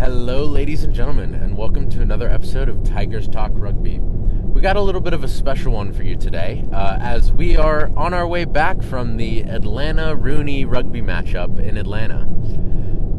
Hello, 0.00 0.46
ladies 0.46 0.82
and 0.82 0.94
gentlemen, 0.94 1.34
and 1.34 1.56
welcome 1.58 1.88
to 1.90 2.00
another 2.00 2.28
episode 2.28 2.68
of 2.70 2.82
Tigers 2.82 3.28
Talk 3.28 3.50
Rugby. 3.54 3.98
We 4.00 4.62
got 4.62 4.76
a 4.76 4.80
little 4.80 5.00
bit 5.02 5.12
of 5.12 5.22
a 5.22 5.28
special 5.28 5.74
one 5.74 5.92
for 5.92 6.02
you 6.02 6.16
today, 6.16 6.64
uh, 6.72 6.96
as 7.00 7.32
we 7.32 7.56
are 7.56 7.90
on 7.96 8.14
our 8.14 8.26
way 8.26 8.46
back 8.46 8.82
from 8.82 9.18
the 9.18 9.42
Atlanta 9.42 10.16
RUNY 10.16 10.64
rugby 10.64 11.02
matchup 11.02 11.58
in 11.60 11.76
Atlanta. 11.76 12.26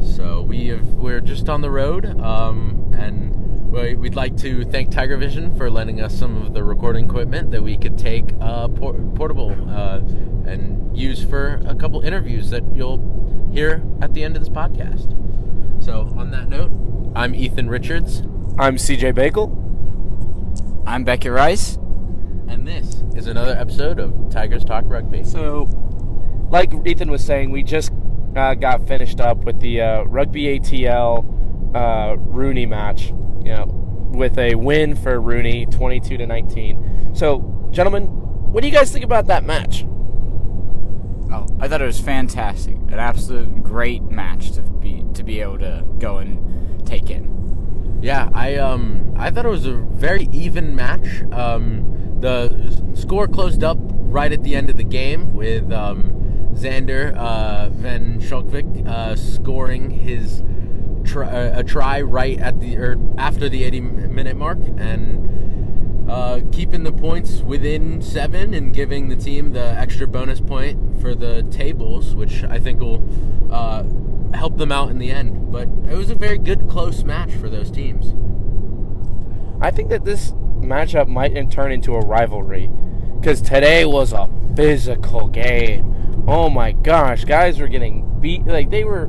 So 0.02 0.42
we 0.42 0.68
have, 0.70 0.86
we're 0.96 1.22
just 1.22 1.50
on 1.50 1.62
the 1.62 1.70
road, 1.70 2.20
um, 2.20 2.92
and 2.98 3.72
we- 3.72 3.96
we'd 3.96 4.16
like 4.16 4.36
to 4.38 4.64
thank 4.66 4.90
Tiger 4.90 5.18
Vision 5.18 5.56
for 5.56 5.70
lending 5.70 6.02
us 6.02 6.16
some 6.16 6.36
of 6.42 6.54
the 6.54 6.64
recording 6.64 7.06
equipment 7.06 7.52
that 7.52 7.62
we 7.62 7.78
could 7.78 7.98
take 7.98 8.34
uh, 8.42 8.68
por- 8.70 9.00
portable 9.16 9.56
uh, 9.70 10.00
and 10.48 10.98
use 10.98 11.24
for 11.24 11.62
a 11.66 11.76
couple 11.76 12.02
interviews 12.02 12.50
that 12.50 12.64
you'll 12.74 13.50
hear 13.52 13.84
at 14.02 14.14
the 14.14 14.24
end 14.24 14.36
of 14.36 14.42
this 14.42 14.50
podcast. 14.50 15.16
So, 15.82 16.14
on 16.16 16.30
that 16.30 16.48
note, 16.48 16.72
I'm 17.16 17.34
Ethan 17.34 17.68
Richards, 17.68 18.20
I'm 18.60 18.76
CJ 18.78 19.16
Bagel. 19.16 19.50
I'm 20.86 21.04
Becky 21.04 21.30
Rice. 21.30 21.78
and 22.48 22.68
this 22.68 23.04
is 23.16 23.26
another 23.26 23.54
episode 23.58 24.00
of 24.00 24.14
Tigers 24.30 24.64
Talk 24.64 24.84
Rugby. 24.86 25.24
So, 25.24 25.64
like 26.52 26.72
Ethan 26.86 27.10
was 27.10 27.26
saying, 27.26 27.50
we 27.50 27.64
just 27.64 27.92
uh, 28.36 28.54
got 28.54 28.88
finished 28.88 29.20
up 29.20 29.44
with 29.44 29.60
the 29.60 29.82
uh, 29.82 30.04
Rugby 30.04 30.60
ATL 30.60 31.26
uh, 31.76 32.16
RUNY 32.16 32.70
match, 32.70 33.08
you 33.44 33.52
know, 33.52 33.66
with 34.14 34.38
a 34.38 34.54
win 34.54 34.96
for 34.96 35.20
RUNY, 35.20 35.72
22 35.76 36.18
to 36.18 36.28
19. 36.28 37.16
So, 37.16 37.68
gentlemen, 37.72 38.04
what 38.06 38.62
do 38.62 38.68
you 38.68 38.74
guys 38.74 38.92
think 38.92 39.04
about 39.04 39.26
that 39.28 39.44
match? 39.46 39.84
Oh, 41.32 41.48
I 41.60 41.68
thought 41.68 41.82
it 41.82 41.86
was 41.86 42.00
fantastic. 42.00 42.76
An 42.76 43.00
absolute 43.00 43.64
great 43.64 44.04
match 44.04 44.52
to 44.54 44.62
be 44.62 45.06
to 45.14 45.24
be 45.24 45.40
able 45.40 45.60
to 45.60 45.86
go 45.98 46.18
and 46.18 46.86
take 46.86 47.10
in. 47.10 48.00
Yeah, 48.02 48.30
I 48.34 48.56
um 48.56 49.14
I 49.18 49.30
thought 49.30 49.46
it 49.46 49.50
was 49.50 49.66
a 49.66 49.74
very 49.74 50.28
even 50.32 50.76
match. 50.76 51.24
Um, 51.32 52.20
the 52.20 52.94
score 52.96 53.28
closed 53.28 53.64
up 53.64 53.78
right 53.82 54.32
at 54.32 54.44
the 54.44 54.56
end 54.56 54.70
of 54.70 54.78
the 54.78 54.84
game 54.84 55.34
with 55.34 55.72
um, 55.72 56.04
Xander 56.54 57.16
uh, 57.16 57.70
Van 57.70 58.20
Schalkwyk 58.20 58.88
uh, 58.88 59.16
scoring 59.16 59.90
his 59.90 60.44
try, 61.04 61.28
uh, 61.28 61.60
a 61.60 61.64
try 61.64 62.02
right 62.02 62.40
at 62.40 62.60
the 62.60 62.78
or 62.78 62.98
after 63.18 63.48
the 63.48 63.64
80 63.64 63.82
minute 63.82 64.36
mark 64.36 64.60
and 64.78 65.30
uh, 66.12 66.42
keeping 66.52 66.84
the 66.84 66.92
points 66.92 67.40
within 67.40 68.02
seven 68.02 68.54
and 68.54 68.74
giving 68.74 69.08
the 69.08 69.16
team 69.16 69.54
the 69.54 69.64
extra 69.64 70.06
bonus 70.06 70.42
point 70.42 71.00
for 71.00 71.16
the 71.16 71.44
tables, 71.44 72.14
which 72.16 72.44
I 72.44 72.60
think 72.60 72.82
will 72.82 73.02
uh, 73.50 73.84
help 74.36 74.58
them 74.58 74.74
out 74.74 74.90
in 74.90 74.98
the 74.98 75.10
end. 75.10 75.54
But 75.54 75.70
it 75.90 75.98
was 75.98 76.10
a 76.10 76.16
very 76.16 76.38
good, 76.38 76.68
close 76.68 77.06
match 77.06 77.32
for 77.32 77.48
those 77.48 77.72
teams. 77.72 78.14
I 79.62 79.72
think 79.72 79.90
that 79.90 80.04
this 80.04 80.34
matchup 80.60 81.08
might 81.08 81.50
turn 81.50 81.72
into 81.72 81.94
a 81.94 82.02
rivalry 82.02 82.70
because 83.18 83.42
today 83.42 83.86
was 83.86 84.12
a 84.12 84.30
physical 84.54 85.30
game. 85.30 86.26
Oh 86.28 86.50
my 86.50 86.74
gosh, 86.74 87.24
guys 87.24 87.58
were 87.58 87.70
getting 87.70 88.20
beat 88.20 88.46
like 88.46 88.70
they 88.70 88.84
were 88.84 89.06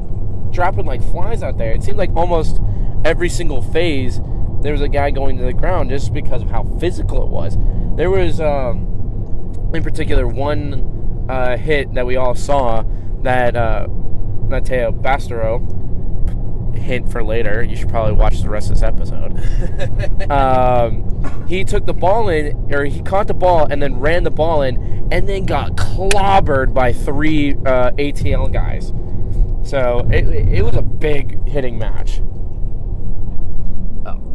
dropping 0.53 0.87
like 0.87 1.03
flies 1.03 1.43
out 1.43 1.59
there. 1.59 1.73
It 1.73 1.83
seemed 1.83 1.99
like 1.99 2.15
almost 2.15 2.61
every 3.05 3.29
single 3.29 3.61
phase 3.61 4.21
there 4.63 4.73
was 4.73 4.81
a 4.81 4.89
guy 4.89 5.11
going 5.11 5.37
to 5.39 5.45
the 5.45 5.53
ground 5.53 5.91
just 5.91 6.13
because 6.13 6.43
of 6.43 6.51
how 6.51 6.65
physical 6.79 7.23
it 7.23 7.29
was. 7.29 7.57
There 7.97 8.11
was 8.11 8.41
um, 8.41 9.71
in 9.75 9.83
particular 9.83 10.27
one 10.27 11.27
uh, 11.29 11.57
hit 11.57 11.95
that 11.95 12.07
we 12.07 12.17
all 12.17 12.35
saw 12.35 12.85
that 13.23 13.57
uh, 13.57 13.87
Mathieu 13.89 14.93
Bastareaud 14.93 15.81
hint 16.77 17.11
for 17.11 17.23
later. 17.23 17.63
You 17.63 17.77
should 17.77 17.89
probably 17.89 18.15
watch 18.15 18.41
the 18.41 18.51
rest 18.51 18.71
of 18.71 18.77
this 18.77 18.83
episode. 18.83 19.33
um, 20.31 21.47
he 21.47 21.65
took 21.65 21.87
the 21.87 21.95
ball 21.95 22.29
in, 22.29 22.73
or 22.73 22.85
he 22.85 23.03
caught 23.03 23.29
the 23.29 23.35
ball 23.35 23.67
and 23.71 23.83
then 23.83 23.99
ran 23.99 24.25
the 24.25 24.31
ball 24.31 24.63
in, 24.63 25.09
and 25.11 25.29
then 25.29 25.45
got 25.47 25.73
clobbered 25.77 26.75
by 26.75 26.93
three 26.93 27.53
uh, 27.67 27.93
ATL 27.93 28.53
guys. 28.53 28.93
So 29.69 30.07
it, 30.11 30.27
it 30.27 30.63
was 30.65 30.77
a 30.77 30.83
big 30.83 31.47
hitting 31.49 31.79
match. 31.79 32.21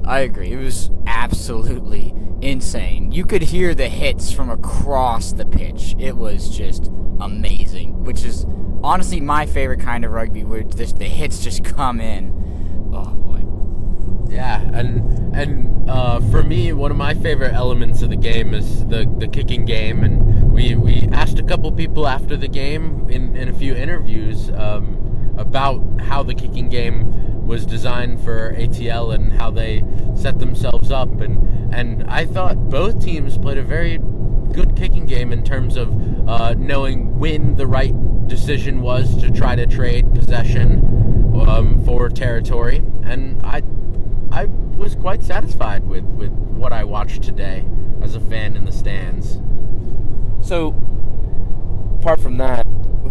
I 0.07 0.19
agree. 0.19 0.53
It 0.53 0.57
was 0.57 0.89
absolutely 1.05 2.13
insane. 2.41 3.11
You 3.11 3.25
could 3.25 3.41
hear 3.41 3.75
the 3.75 3.89
hits 3.89 4.31
from 4.31 4.49
across 4.49 5.33
the 5.33 5.45
pitch. 5.45 5.95
It 5.99 6.15
was 6.15 6.49
just 6.49 6.87
amazing, 7.19 8.05
which 8.05 8.23
is 8.23 8.45
honestly 8.83 9.19
my 9.19 9.45
favorite 9.45 9.81
kind 9.81 10.05
of 10.05 10.11
rugby 10.11 10.45
where 10.45 10.63
the 10.63 11.05
hits 11.05 11.43
just 11.43 11.63
come 11.75 11.99
in. 11.99 12.31
Oh 12.93 13.13
boy. 13.15 14.33
Yeah, 14.33 14.61
and 14.73 15.35
and 15.35 15.89
uh, 15.89 16.21
for 16.31 16.41
me, 16.41 16.71
one 16.71 16.91
of 16.91 16.97
my 16.97 17.13
favorite 17.13 17.53
elements 17.53 18.01
of 18.01 18.09
the 18.09 18.15
game 18.15 18.53
is 18.53 18.85
the, 18.87 19.13
the 19.17 19.27
kicking 19.27 19.65
game. 19.65 20.03
And 20.03 20.51
we, 20.51 20.75
we 20.75 21.07
asked 21.11 21.39
a 21.39 21.43
couple 21.43 21.71
people 21.71 22.07
after 22.07 22.35
the 22.35 22.47
game 22.47 23.09
in, 23.09 23.35
in 23.35 23.49
a 23.49 23.53
few 23.53 23.73
interviews 23.73 24.49
um, 24.51 25.35
about 25.37 25.81
how 26.01 26.23
the 26.23 26.33
kicking 26.33 26.69
game 26.69 27.26
was 27.47 27.65
designed 27.65 28.21
for 28.21 28.53
ATL 28.53 29.15
and 29.15 29.33
how 29.33 29.49
they 29.49 29.83
set 30.15 30.39
themselves 30.39 30.91
up. 30.91 31.21
And 31.21 31.73
and 31.73 32.03
I 32.09 32.25
thought 32.25 32.69
both 32.69 33.03
teams 33.03 33.37
played 33.37 33.57
a 33.57 33.63
very 33.63 33.97
good 34.53 34.75
kicking 34.75 35.05
game 35.05 35.31
in 35.31 35.43
terms 35.43 35.77
of 35.77 35.89
uh, 36.29 36.53
knowing 36.53 37.19
when 37.19 37.55
the 37.55 37.67
right 37.67 37.93
decision 38.27 38.81
was 38.81 39.15
to 39.21 39.31
try 39.31 39.55
to 39.55 39.65
trade 39.65 40.13
possession 40.13 40.83
um, 41.47 41.83
for 41.85 42.09
territory. 42.09 42.77
And 43.03 43.41
I 43.43 43.61
I 44.31 44.45
was 44.77 44.95
quite 44.95 45.23
satisfied 45.23 45.87
with, 45.87 46.03
with 46.03 46.31
what 46.31 46.73
I 46.73 46.83
watched 46.83 47.23
today 47.23 47.65
as 48.01 48.15
a 48.15 48.19
fan 48.19 48.55
in 48.55 48.65
the 48.65 48.71
stands. 48.71 49.39
So, 50.45 50.75
apart 51.99 52.19
from 52.19 52.37
that, 52.37 52.66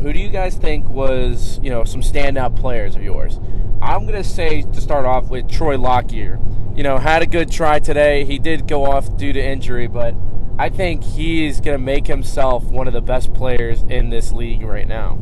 who 0.06 0.12
do 0.12 0.20
you 0.20 0.28
guys 0.28 0.54
think 0.54 0.88
was, 0.88 1.58
you 1.64 1.68
know, 1.68 1.82
some 1.82 2.00
standout 2.00 2.54
players 2.54 2.94
of 2.94 3.02
yours? 3.02 3.40
I'm 3.82 4.02
going 4.06 4.14
to 4.14 4.22
say 4.22 4.62
to 4.62 4.80
start 4.80 5.04
off 5.04 5.30
with 5.30 5.50
Troy 5.50 5.76
Lockyer. 5.76 6.38
You 6.76 6.84
know, 6.84 6.96
had 6.96 7.22
a 7.22 7.26
good 7.26 7.50
try 7.50 7.80
today. 7.80 8.24
He 8.24 8.38
did 8.38 8.68
go 8.68 8.84
off 8.84 9.16
due 9.16 9.32
to 9.32 9.44
injury, 9.44 9.88
but 9.88 10.14
I 10.60 10.68
think 10.68 11.02
he's 11.02 11.60
going 11.60 11.76
to 11.76 11.84
make 11.84 12.06
himself 12.06 12.62
one 12.66 12.86
of 12.86 12.92
the 12.92 13.00
best 13.00 13.34
players 13.34 13.82
in 13.82 14.10
this 14.10 14.30
league 14.30 14.62
right 14.62 14.86
now. 14.86 15.14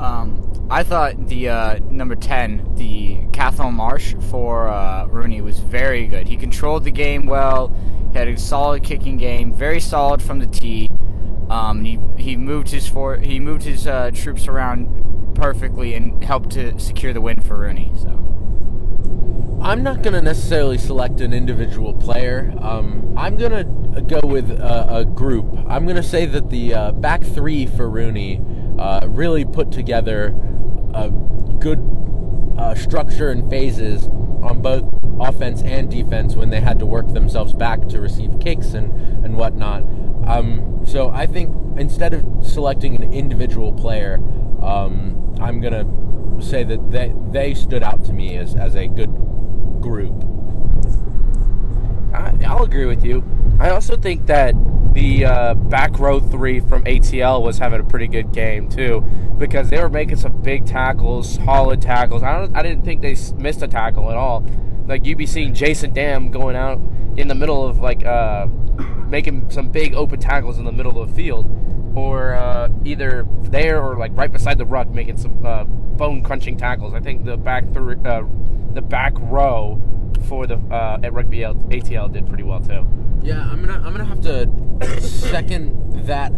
Um, 0.00 0.66
I 0.68 0.82
thought 0.82 1.28
the 1.28 1.48
uh, 1.48 1.78
number 1.88 2.16
10, 2.16 2.74
the 2.74 3.20
Cathal 3.32 3.70
Marsh 3.70 4.16
for 4.30 4.66
uh, 4.66 5.06
RUNY, 5.06 5.42
was 5.42 5.60
very 5.60 6.08
good. 6.08 6.26
He 6.26 6.36
controlled 6.36 6.82
the 6.82 6.90
game 6.90 7.26
well. 7.26 7.72
He 8.10 8.18
had 8.18 8.26
a 8.26 8.36
solid 8.36 8.82
kicking 8.82 9.16
game, 9.16 9.54
very 9.54 9.78
solid 9.78 10.20
from 10.20 10.40
the 10.40 10.46
tee. 10.46 10.88
Um, 11.56 11.84
he 11.84 11.98
he 12.18 12.36
moved 12.36 12.68
his 12.68 12.86
for 12.86 13.16
he 13.16 13.40
moved 13.40 13.62
his 13.62 13.86
uh, 13.86 14.10
troops 14.12 14.46
around 14.46 15.34
perfectly 15.34 15.94
and 15.94 16.22
helped 16.22 16.50
to 16.50 16.78
secure 16.78 17.14
the 17.14 17.20
win 17.20 17.40
for 17.40 17.56
RUNY. 17.56 17.96
So 18.02 18.10
I'm 19.62 19.82
not 19.82 20.02
going 20.02 20.12
to 20.12 20.22
necessarily 20.22 20.76
select 20.76 21.20
an 21.22 21.32
individual 21.32 21.94
player. 21.94 22.54
Um, 22.60 23.14
I'm 23.16 23.36
going 23.36 23.52
to 23.52 24.02
go 24.02 24.20
with 24.26 24.50
a, 24.50 24.98
a 24.98 25.04
group. 25.06 25.46
I'm 25.66 25.84
going 25.84 25.96
to 25.96 26.02
say 26.02 26.26
that 26.26 26.50
the 26.50 26.74
uh, 26.74 26.92
back 26.92 27.24
three 27.24 27.66
for 27.66 27.88
RUNY 27.88 28.78
uh, 28.78 29.08
really 29.08 29.46
put 29.46 29.72
together 29.72 30.34
a 30.94 31.10
good 31.58 31.78
uh, 32.58 32.74
structure 32.74 33.30
and 33.30 33.48
phases 33.48 34.08
on 34.42 34.60
both 34.60 34.84
offense 35.18 35.62
and 35.62 35.90
defense 35.90 36.36
when 36.36 36.50
they 36.50 36.60
had 36.60 36.78
to 36.78 36.86
work 36.86 37.08
themselves 37.14 37.54
back 37.54 37.88
to 37.88 38.00
receive 38.00 38.38
kicks 38.40 38.74
and, 38.74 38.92
and 39.24 39.36
whatnot. 39.36 39.82
Um, 40.26 40.84
so 40.84 41.10
I 41.10 41.26
think 41.26 41.54
instead 41.78 42.14
of 42.14 42.24
selecting 42.44 42.96
an 42.96 43.12
individual 43.12 43.72
player, 43.72 44.16
um, 44.62 45.34
I'm 45.40 45.60
to 45.62 46.42
say 46.44 46.64
that 46.64 46.90
they, 46.90 47.12
they 47.30 47.54
stood 47.54 47.82
out 47.82 48.04
to 48.04 48.12
me 48.12 48.36
as, 48.36 48.54
as 48.54 48.74
a 48.74 48.86
good 48.86 49.14
group. 49.80 50.24
I, 52.14 52.34
I'll 52.46 52.64
agree 52.64 52.86
with 52.86 53.04
you. 53.04 53.24
I 53.58 53.70
also 53.70 53.96
think 53.96 54.26
that 54.26 54.54
the 54.92 55.26
uh, 55.26 55.54
back 55.54 55.98
row 55.98 56.20
three 56.20 56.60
from 56.60 56.82
ATL 56.84 57.42
was 57.42 57.58
having 57.58 57.80
a 57.80 57.84
pretty 57.84 58.08
good 58.08 58.32
game 58.32 58.68
too, 58.68 59.02
because 59.38 59.68
they 59.68 59.80
were 59.80 59.90
making 59.90 60.16
some 60.16 60.40
big 60.40 60.64
tackles, 60.64 61.34
solid 61.34 61.82
tackles. 61.82 62.22
I 62.22 62.38
don't, 62.38 62.56
I 62.56 62.62
didn't 62.62 62.84
think 62.84 63.02
they 63.02 63.16
missed 63.36 63.62
a 63.62 63.68
tackle 63.68 64.10
at 64.10 64.16
all. 64.16 64.46
Like 64.86 65.04
you'd 65.04 65.18
be 65.18 65.26
seeing 65.26 65.52
Jason 65.52 65.92
Dahm 65.92 66.30
going 66.30 66.56
out 66.56 66.80
in 67.16 67.28
the 67.28 67.34
middle 67.34 67.66
of 67.66 67.80
like 67.80 68.04
uh, 68.06 68.46
making 69.08 69.50
some 69.50 69.68
big 69.68 69.94
open 69.94 70.20
tackles 70.20 70.58
in 70.58 70.64
the 70.64 70.72
middle 70.72 71.00
of 71.00 71.08
the 71.08 71.14
field, 71.14 71.46
or 71.96 72.34
uh, 72.34 72.68
either 72.84 73.26
there 73.42 73.82
or 73.82 73.96
like 73.96 74.16
right 74.16 74.32
beside 74.32 74.58
the 74.58 74.66
ruck 74.66 74.88
making 74.88 75.16
some 75.16 75.44
uh, 75.44 75.64
bone 75.64 76.22
crunching 76.22 76.56
tackles. 76.56 76.94
I 76.94 77.00
think 77.00 77.24
the 77.24 77.36
back 77.36 77.72
three, 77.72 77.96
uh, 78.04 78.22
the 78.74 78.82
back 78.82 79.14
row 79.18 79.80
for 80.28 80.46
the 80.46 80.56
uh, 80.70 80.98
at 81.02 81.12
rugby 81.12 81.38
ATL 81.38 82.12
did 82.12 82.26
pretty 82.26 82.42
well 82.42 82.60
too. 82.60 82.86
Yeah, 83.22 83.40
I'm 83.40 83.64
gonna 83.64 83.82
I'm 83.84 83.92
gonna 83.92 84.04
have 84.04 84.20
to 84.22 85.00
second 85.00 86.06
that 86.06 86.32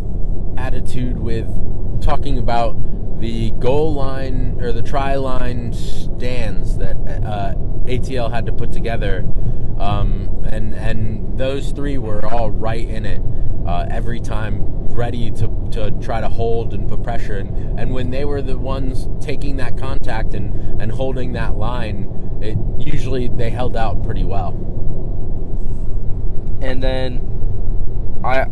attitude 0.56 1.18
with 1.18 1.46
talking 2.02 2.38
about 2.38 2.76
the 3.20 3.50
goal 3.52 3.94
line 3.94 4.58
or 4.60 4.72
the 4.72 4.82
try 4.82 5.16
line 5.16 5.72
stands 5.72 6.78
that 6.78 6.96
uh, 6.96 7.54
ATL 7.86 8.30
had 8.30 8.46
to 8.46 8.52
put 8.52 8.70
together, 8.72 9.24
um, 9.78 10.44
and 10.50 10.74
and 10.74 11.38
those 11.38 11.72
three 11.72 11.98
were 11.98 12.24
all 12.24 12.50
right 12.50 12.88
in 12.88 13.06
it 13.06 13.22
uh, 13.66 13.86
every 13.90 14.20
time, 14.20 14.62
ready 14.88 15.30
to, 15.30 15.68
to 15.72 15.90
try 16.00 16.20
to 16.20 16.28
hold 16.28 16.72
and 16.74 16.88
put 16.88 17.02
pressure. 17.02 17.36
And, 17.36 17.78
and 17.78 17.92
when 17.92 18.10
they 18.10 18.24
were 18.24 18.42
the 18.42 18.56
ones 18.56 19.08
taking 19.24 19.56
that 19.56 19.76
contact 19.76 20.34
and, 20.34 20.80
and 20.80 20.90
holding 20.90 21.32
that 21.32 21.56
line, 21.56 22.40
it 22.42 22.56
usually 22.78 23.28
they 23.28 23.50
held 23.50 23.76
out 23.76 24.02
pretty 24.02 24.24
well. 24.24 24.50
And 26.60 26.82
then 26.82 28.20
I 28.24 28.46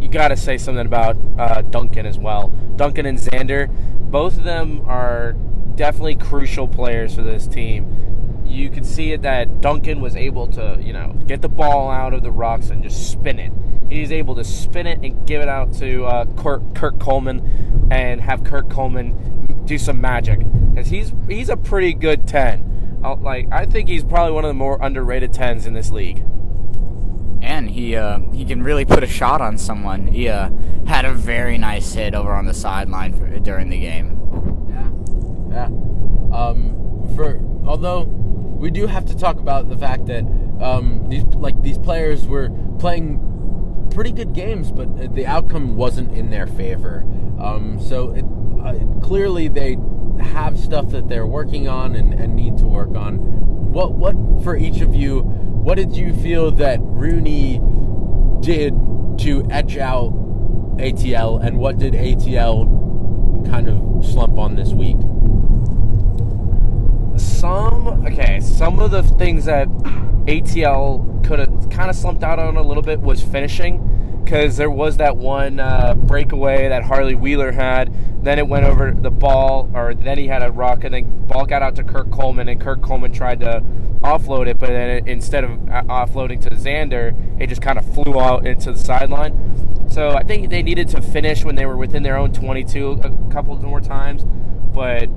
you 0.00 0.08
got 0.08 0.28
to 0.28 0.36
say 0.36 0.58
something 0.58 0.86
about 0.86 1.16
uh, 1.38 1.62
Duncan 1.62 2.06
as 2.06 2.18
well. 2.18 2.48
Duncan 2.76 3.06
and 3.06 3.18
Xander, 3.18 3.68
both 4.10 4.36
of 4.36 4.44
them 4.44 4.82
are 4.86 5.32
definitely 5.74 6.14
crucial 6.14 6.68
players 6.68 7.14
for 7.14 7.22
this 7.22 7.46
team. 7.46 7.93
You 8.54 8.70
could 8.70 8.86
see 8.86 9.12
it 9.12 9.22
that 9.22 9.60
Duncan 9.60 10.00
was 10.00 10.14
able 10.14 10.46
to, 10.52 10.78
you 10.80 10.92
know, 10.92 11.12
get 11.26 11.42
the 11.42 11.48
ball 11.48 11.90
out 11.90 12.14
of 12.14 12.22
the 12.22 12.30
rucks 12.30 12.70
and 12.70 12.82
just 12.82 13.10
spin 13.10 13.40
it. 13.40 13.52
He's 13.90 14.12
able 14.12 14.36
to 14.36 14.44
spin 14.44 14.86
it 14.86 15.00
and 15.00 15.26
give 15.26 15.42
it 15.42 15.48
out 15.48 15.74
to 15.74 16.04
uh, 16.04 16.24
Kurt, 16.36 16.74
Kurt 16.74 16.98
Coleman 17.00 17.88
and 17.90 18.20
have 18.20 18.44
Kurt 18.44 18.70
Coleman 18.70 19.64
do 19.64 19.76
some 19.76 20.00
magic 20.00 20.40
because 20.70 20.88
he's 20.88 21.12
he's 21.28 21.48
a 21.48 21.56
pretty 21.56 21.94
good 21.94 22.26
ten. 22.28 23.00
I'll, 23.02 23.16
like 23.16 23.48
I 23.52 23.66
think 23.66 23.88
he's 23.88 24.04
probably 24.04 24.32
one 24.32 24.44
of 24.44 24.48
the 24.48 24.54
more 24.54 24.78
underrated 24.80 25.32
tens 25.32 25.66
in 25.66 25.74
this 25.74 25.90
league. 25.90 26.24
And 27.42 27.68
he 27.68 27.96
uh, 27.96 28.20
he 28.32 28.44
can 28.44 28.62
really 28.62 28.84
put 28.84 29.02
a 29.02 29.06
shot 29.06 29.40
on 29.40 29.58
someone. 29.58 30.06
He 30.06 30.28
uh, 30.28 30.50
had 30.86 31.04
a 31.04 31.12
very 31.12 31.58
nice 31.58 31.92
hit 31.92 32.14
over 32.14 32.32
on 32.32 32.46
the 32.46 32.54
sideline 32.54 33.12
for, 33.12 33.38
during 33.40 33.68
the 33.68 33.80
game. 33.80 34.18
Yeah, 35.50 35.68
yeah. 35.68 36.36
Um, 36.36 37.12
for 37.14 37.38
although 37.66 38.23
we 38.64 38.70
do 38.70 38.86
have 38.86 39.04
to 39.04 39.14
talk 39.14 39.38
about 39.38 39.68
the 39.68 39.76
fact 39.76 40.06
that 40.06 40.24
um, 40.58 41.04
these 41.10 41.22
like 41.34 41.60
these 41.60 41.76
players 41.76 42.26
were 42.26 42.48
playing 42.78 43.20
pretty 43.92 44.10
good 44.10 44.32
games, 44.32 44.72
but 44.72 45.14
the 45.14 45.26
outcome 45.26 45.76
wasn't 45.76 46.10
in 46.12 46.30
their 46.30 46.46
favor. 46.46 47.04
Um, 47.38 47.78
so 47.78 48.12
it, 48.12 48.24
uh, 48.64 49.00
clearly 49.02 49.48
they 49.48 49.76
have 50.18 50.58
stuff 50.58 50.88
that 50.92 51.08
they're 51.10 51.26
working 51.26 51.68
on 51.68 51.94
and, 51.94 52.14
and 52.14 52.34
need 52.34 52.56
to 52.56 52.66
work 52.66 52.96
on. 52.96 53.18
What 53.70 53.92
what 53.92 54.14
for 54.42 54.56
each 54.56 54.80
of 54.80 54.94
you? 54.94 55.20
What 55.20 55.74
did 55.74 55.94
you 55.94 56.14
feel 56.14 56.50
that 56.52 56.80
RUNY 56.80 58.40
did 58.40 58.72
to 59.24 59.46
etch 59.50 59.76
out 59.76 60.10
ATL, 60.78 61.46
and 61.46 61.58
what 61.58 61.76
did 61.76 61.92
ATL 61.92 63.46
kind 63.50 63.68
of 63.68 64.06
slump 64.06 64.38
on 64.38 64.56
this 64.56 64.72
week? 64.72 64.96
Some 67.16 68.06
okay, 68.06 68.40
some 68.40 68.78
of 68.80 68.90
the 68.90 69.02
things 69.02 69.44
that 69.44 69.68
ATL 70.26 71.24
could 71.24 71.38
have 71.38 71.70
kind 71.70 71.90
of 71.90 71.96
slumped 71.96 72.22
out 72.22 72.38
on 72.38 72.56
a 72.56 72.62
little 72.62 72.82
bit 72.82 73.00
was 73.00 73.22
finishing 73.22 74.22
because 74.24 74.56
there 74.56 74.70
was 74.70 74.96
that 74.96 75.16
one 75.16 75.60
uh, 75.60 75.94
breakaway 75.94 76.68
that 76.68 76.84
Harley 76.84 77.14
Wheeler 77.14 77.52
had. 77.52 77.94
Then 78.24 78.38
it 78.38 78.48
went 78.48 78.64
over 78.64 78.90
the 78.90 79.10
ball, 79.10 79.70
or 79.74 79.92
then 79.94 80.16
he 80.16 80.28
had 80.28 80.42
a 80.42 80.50
ruck, 80.50 80.84
and 80.84 80.94
then 80.94 81.26
ball 81.26 81.44
got 81.44 81.62
out 81.62 81.76
to 81.76 81.84
Kirk 81.84 82.10
Coleman, 82.10 82.48
and 82.48 82.58
Kirk 82.58 82.80
Coleman 82.80 83.12
tried 83.12 83.40
to 83.40 83.62
offload 84.00 84.46
it, 84.46 84.58
but 84.58 84.68
then 84.68 84.90
it, 84.90 85.06
instead 85.06 85.44
of 85.44 85.50
uh, 85.68 85.82
offloading 85.84 86.40
to 86.42 86.50
Xander, 86.50 87.14
it 87.40 87.48
just 87.48 87.60
kind 87.60 87.78
of 87.78 87.94
flew 87.94 88.18
out 88.18 88.46
into 88.46 88.72
the 88.72 88.78
sideline. 88.78 89.88
So 89.90 90.10
I 90.10 90.22
think 90.22 90.50
they 90.50 90.62
needed 90.62 90.88
to 90.88 91.02
finish 91.02 91.44
when 91.44 91.54
they 91.54 91.66
were 91.66 91.76
within 91.76 92.02
their 92.02 92.16
own 92.16 92.32
22 92.32 93.00
a 93.02 93.32
couple 93.32 93.56
more 93.56 93.80
times, 93.80 94.24
but 94.74 95.08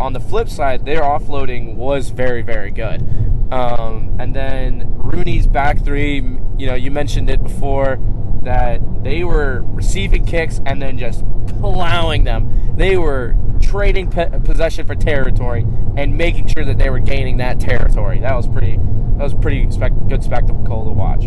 on 0.00 0.12
the 0.12 0.20
flip 0.20 0.48
side, 0.48 0.84
their 0.84 1.02
offloading 1.02 1.74
was 1.74 2.10
very, 2.10 2.42
very 2.42 2.70
good. 2.70 3.02
Um, 3.50 4.16
and 4.20 4.34
then 4.34 4.94
RUNY's 4.98 5.46
back 5.46 5.82
three, 5.84 6.16
you 6.56 6.66
know, 6.66 6.74
you 6.74 6.90
mentioned 6.90 7.30
it 7.30 7.42
before 7.42 7.98
that 8.42 8.80
they 9.02 9.24
were 9.24 9.62
receiving 9.64 10.24
kicks 10.24 10.60
and 10.66 10.80
then 10.80 10.98
just 10.98 11.24
plowing 11.46 12.24
them. 12.24 12.74
They 12.76 12.96
were 12.96 13.34
trading 13.60 14.10
possession 14.10 14.86
for 14.86 14.94
territory 14.94 15.66
and 15.96 16.16
making 16.16 16.46
sure 16.48 16.64
that 16.64 16.78
they 16.78 16.90
were 16.90 17.00
gaining 17.00 17.38
that 17.38 17.58
territory. 17.58 18.20
That 18.20 18.34
was 18.34 18.46
pretty. 18.46 18.78
That 19.16 19.24
was 19.24 19.34
pretty 19.34 19.64
good 19.64 20.22
spectacle 20.22 20.84
to 20.84 20.92
watch. 20.92 21.24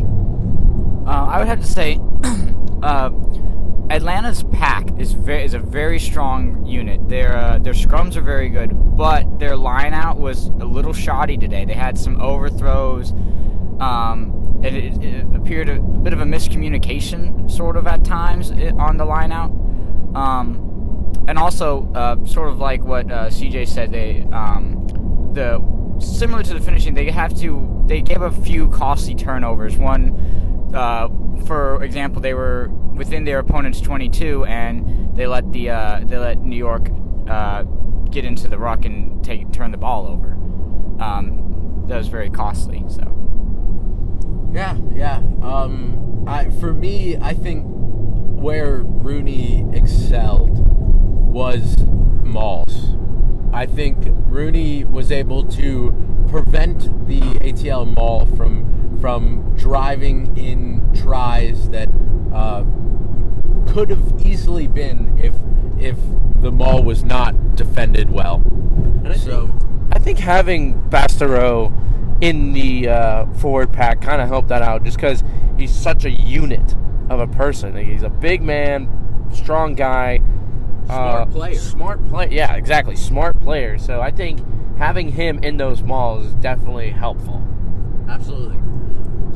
Uh, 1.06 1.26
I 1.30 1.40
would 1.40 1.48
have 1.50 1.60
to 1.60 1.68
say, 1.68 2.00
uh, 2.82 3.10
Atlanta's 3.92 4.44
pack 4.44 4.88
is 4.98 5.12
very 5.12 5.44
is 5.44 5.54
a 5.54 5.60
very 5.60 6.00
strong 6.00 6.66
unit. 6.66 7.10
Their 7.10 7.36
uh, 7.36 7.58
their 7.58 7.74
scrums 7.74 8.16
are 8.16 8.22
very 8.22 8.48
good, 8.48 8.96
but 8.96 9.38
their 9.38 9.58
line 9.58 9.94
out 9.94 10.18
was 10.18 10.48
a 10.48 10.66
little 10.66 10.94
shoddy 10.94 11.38
today. 11.38 11.66
They 11.66 11.74
had 11.74 11.98
some 11.98 12.22
overthrows. 12.22 13.12
Um, 13.82 14.62
it, 14.64 14.76
it, 14.76 15.04
it, 15.04 15.36
appeared 15.36 15.68
a, 15.68 15.78
a, 15.78 15.80
bit 15.80 16.14
of 16.14 16.22
a 16.22 16.24
miscommunication, 16.24 17.52
sort 17.52 17.76
of 17.76 17.88
at 17.88 18.06
times 18.06 18.52
on 18.52 18.98
the 18.98 19.06
line 19.06 19.32
out. 19.32 19.50
Um, 20.16 21.16
and 21.28 21.38
also, 21.38 21.92
uh, 21.94 22.24
sort 22.26 22.50
of 22.50 22.60
like 22.60 22.84
what 22.84 23.12
uh, 23.12 23.28
CJ 23.28 23.68
said, 23.68 23.92
they 23.92 24.26
um, 24.32 24.88
the 25.34 25.60
similar 26.00 26.44
to 26.44 26.54
the 26.54 26.62
finishing, 26.62 26.94
they 26.94 27.12
have 27.12 27.38
to 27.42 27.84
they 27.88 28.02
gave 28.02 28.22
a 28.22 28.32
few 28.32 28.70
costly 28.70 29.16
turnovers. 29.16 29.76
One, 29.78 30.72
uh, 30.74 31.10
for 31.46 31.84
example, 31.84 32.22
they 32.22 32.34
were 32.34 32.72
within 32.94 33.24
their 33.24 33.40
opponent's 33.40 33.82
22, 33.82 34.46
and 34.46 35.16
they 35.16 35.28
let 35.28 35.52
the 35.52 35.70
uh, 35.70 36.02
they 36.04 36.18
let 36.18 36.40
New 36.40 36.56
York 36.56 36.90
uh, 37.28 37.64
get 38.10 38.26
into 38.26 38.48
the 38.48 38.58
ruck 38.58 38.86
and 38.86 39.24
take 39.24 39.52
turn 39.52 39.72
the 39.72 39.78
ball 39.78 40.08
over. 40.08 40.34
Um, 41.02 41.86
that 41.88 41.98
was 41.98 42.08
very 42.08 42.30
costly. 42.30 42.84
So. 42.88 43.18
Yeah, 44.54 44.78
yeah. 44.94 45.18
Um, 45.42 46.26
I, 46.28 46.50
for 46.50 46.74
me, 46.74 47.18
I 47.18 47.34
think 47.34 47.66
where 47.66 48.84
RUNY 48.84 49.76
excelled 49.76 50.60
was 50.68 51.78
mauls. 52.24 52.96
I 53.54 53.66
think 53.66 54.00
RUNY 54.00 54.90
was 54.90 55.12
able 55.12 55.44
to 55.46 56.26
prevent 56.30 57.08
the 57.08 57.20
ATL 57.20 57.96
maul 57.98 58.26
from 58.26 59.00
from 59.00 59.56
driving 59.56 60.38
in 60.38 60.94
tries 60.94 61.70
that 61.70 61.90
uh, 62.34 62.64
could 63.72 63.90
have 63.90 64.26
easily 64.26 64.68
been 64.68 65.18
if 65.18 65.34
if 65.82 65.98
the 66.42 66.52
maul 66.52 66.84
was 66.84 67.04
not 67.06 67.56
defended 67.56 68.10
well. 68.10 68.44
I 69.06 69.16
so 69.16 69.48
think, 69.48 69.62
I 69.94 70.00
think 70.00 70.20
having 70.20 70.82
Bastareaud 70.90 72.22
in 72.22 72.52
the 72.54 72.90
uh, 72.90 73.26
forward 73.36 73.72
pack 73.72 74.02
kind 74.02 74.22
of 74.22 74.28
helped 74.28 74.50
that 74.50 74.62
out, 74.62 74.84
just 74.84 74.98
because 74.98 75.24
he's 75.58 75.74
such 75.74 76.04
a 76.04 76.12
unit 76.12 76.76
of 77.10 77.20
a 77.20 77.28
person. 77.28 77.76
He's 77.78 78.04
a 78.04 78.10
big 78.10 78.42
man, 78.42 78.90
strong 79.34 79.74
guy, 79.76 80.20
smart 80.86 81.22
uh, 81.22 81.26
player, 81.28 81.56
smart 81.56 82.08
player. 82.10 82.30
Yeah, 82.30 82.56
exactly, 82.56 82.98
smart 82.98 83.40
player. 83.40 83.78
So 83.78 84.02
I 84.02 84.12
think 84.12 84.42
having 84.78 85.14
him 85.14 85.40
in 85.44 85.56
those 85.56 85.82
mauls 85.82 86.26
is 86.26 86.34
definitely 86.36 86.90
helpful. 86.90 87.42
Absolutely. 88.10 88.58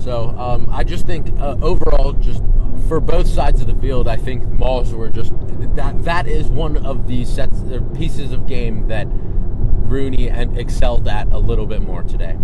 So 0.05 0.29
um, 0.37 0.67
I 0.71 0.83
just 0.83 1.07
think 1.07 1.27
uh, 1.39 1.57
overall, 1.63 2.13
just 2.13 2.43
for 2.87 2.99
both 2.99 3.25
sides 3.25 3.59
of 3.61 3.65
the 3.65 3.73
field, 3.73 4.07
I 4.07 4.17
think 4.17 4.43
mauls 4.43 4.93
were 4.93 5.09
just 5.09 5.33
that. 5.75 6.03
That 6.03 6.27
is 6.27 6.45
one 6.45 6.77
of 6.85 7.07
the 7.07 7.25
sets 7.25 7.59
or 7.71 7.81
pieces 7.81 8.31
of 8.31 8.45
game 8.45 8.87
that 8.87 9.07
RUNY 9.87 10.31
and 10.31 10.59
excelled 10.59 11.07
at 11.07 11.27
a 11.31 11.39
little 11.39 11.65
bit 11.65 11.81
more 11.81 12.03
today. 12.03 12.35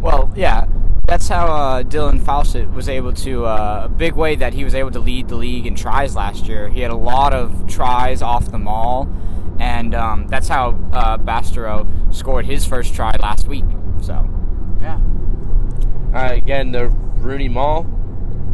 Well, 0.00 0.32
yeah, 0.34 0.66
that's 1.06 1.28
how 1.28 1.48
uh, 1.48 1.82
Dylan 1.82 2.24
Fawcett 2.24 2.70
was 2.70 2.88
able 2.88 3.12
to 3.12 3.44
uh, 3.44 3.82
a 3.84 3.88
big 3.90 4.14
way 4.14 4.34
that 4.34 4.54
he 4.54 4.64
was 4.64 4.74
able 4.74 4.90
to 4.92 5.00
lead 5.00 5.28
the 5.28 5.36
league 5.36 5.66
in 5.66 5.74
tries 5.74 6.16
last 6.16 6.46
year. 6.46 6.70
He 6.70 6.80
had 6.80 6.90
a 6.90 6.96
lot 6.96 7.34
of 7.34 7.66
tries 7.66 8.22
off 8.22 8.50
the 8.50 8.58
maul, 8.58 9.06
and 9.60 9.94
um, 9.94 10.28
that's 10.28 10.48
how 10.48 10.70
uh, 10.94 11.18
Bastareaud 11.18 12.14
scored 12.14 12.46
his 12.46 12.64
first 12.64 12.94
try 12.94 13.14
last 13.20 13.48
week. 13.48 13.66
So, 14.00 14.26
yeah. 14.80 14.98
Uh, 16.14 16.30
again, 16.32 16.70
the 16.72 16.88
RUNY 17.18 17.50
maul. 17.50 17.84